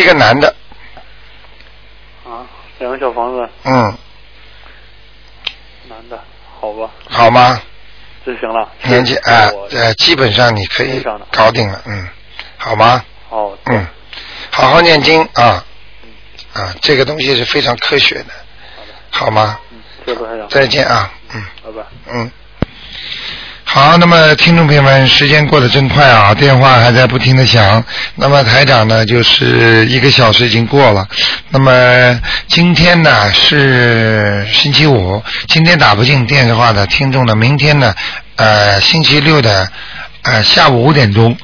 [0.00, 0.54] 一个男的，
[2.24, 2.44] 啊，
[2.78, 3.98] 两个小房子，嗯，
[5.88, 6.22] 男的，
[6.60, 7.60] 好吧，好吗？
[8.24, 8.68] 就行了。
[8.82, 12.08] 年纪是啊呃，基本上你可以搞定了，嗯，
[12.58, 13.02] 好吗？
[13.30, 13.86] 好，嗯，
[14.50, 15.64] 好好念经啊，
[16.52, 18.34] 啊，这个东西是非常科学的，
[19.10, 19.58] 好吗？
[19.70, 21.86] 嗯，再见啊，嗯拜拜。
[22.12, 22.30] 嗯。
[23.76, 27.84] 好，那么听众朋友们，时间过得真快啊，电话还在不停的响。
[28.14, 31.06] 那么台长呢，就是一个小时已经过了。
[31.50, 32.18] 那么
[32.48, 37.94] 今天呢是星期五，今天打不进电话的听众呢，明天呢，
[38.36, 39.70] 呃，星期六的
[40.22, 41.36] 呃下午五点钟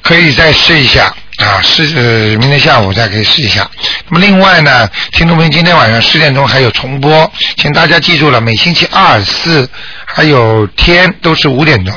[0.00, 3.68] 可以再试一下啊，试呃明天下午再可以试一下。
[4.08, 9.68] 那么另外呢，听众朋友，今天晚上十点钟还有重播，请大家记住了，每星期二、四
[10.06, 11.94] 还有天都是五点钟。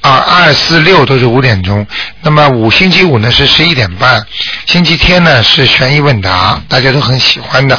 [0.00, 1.84] 啊，二四六都是五点钟，
[2.22, 4.24] 那么五星期五呢是十一点半，
[4.64, 7.76] 星期天呢是悬疑问答，大家都很喜欢的。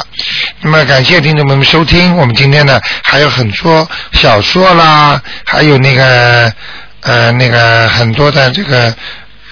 [0.60, 6.52] 那么感谢听众朋友们收听，我们今天呢还有很多小说啦，还有那个
[7.00, 8.94] 呃那个很多的这个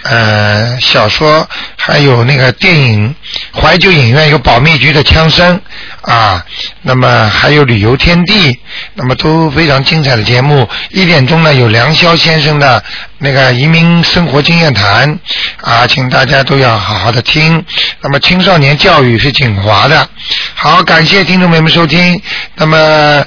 [0.02, 3.14] 呃小说，还有那个电影，
[3.52, 5.60] 怀旧影院有保密局的枪声
[6.02, 6.44] 啊，
[6.82, 8.58] 那么还有旅游天地，
[8.94, 10.68] 那么都非常精彩的节目。
[10.90, 12.82] 一点钟呢有梁霄先生的
[13.18, 15.18] 那个移民生活经验谈
[15.62, 17.64] 啊，请大家都要好好的听。
[18.00, 20.08] 那么青少年教育是锦华的，
[20.54, 22.20] 好，感谢听众朋友们收听。
[22.54, 23.26] 那么。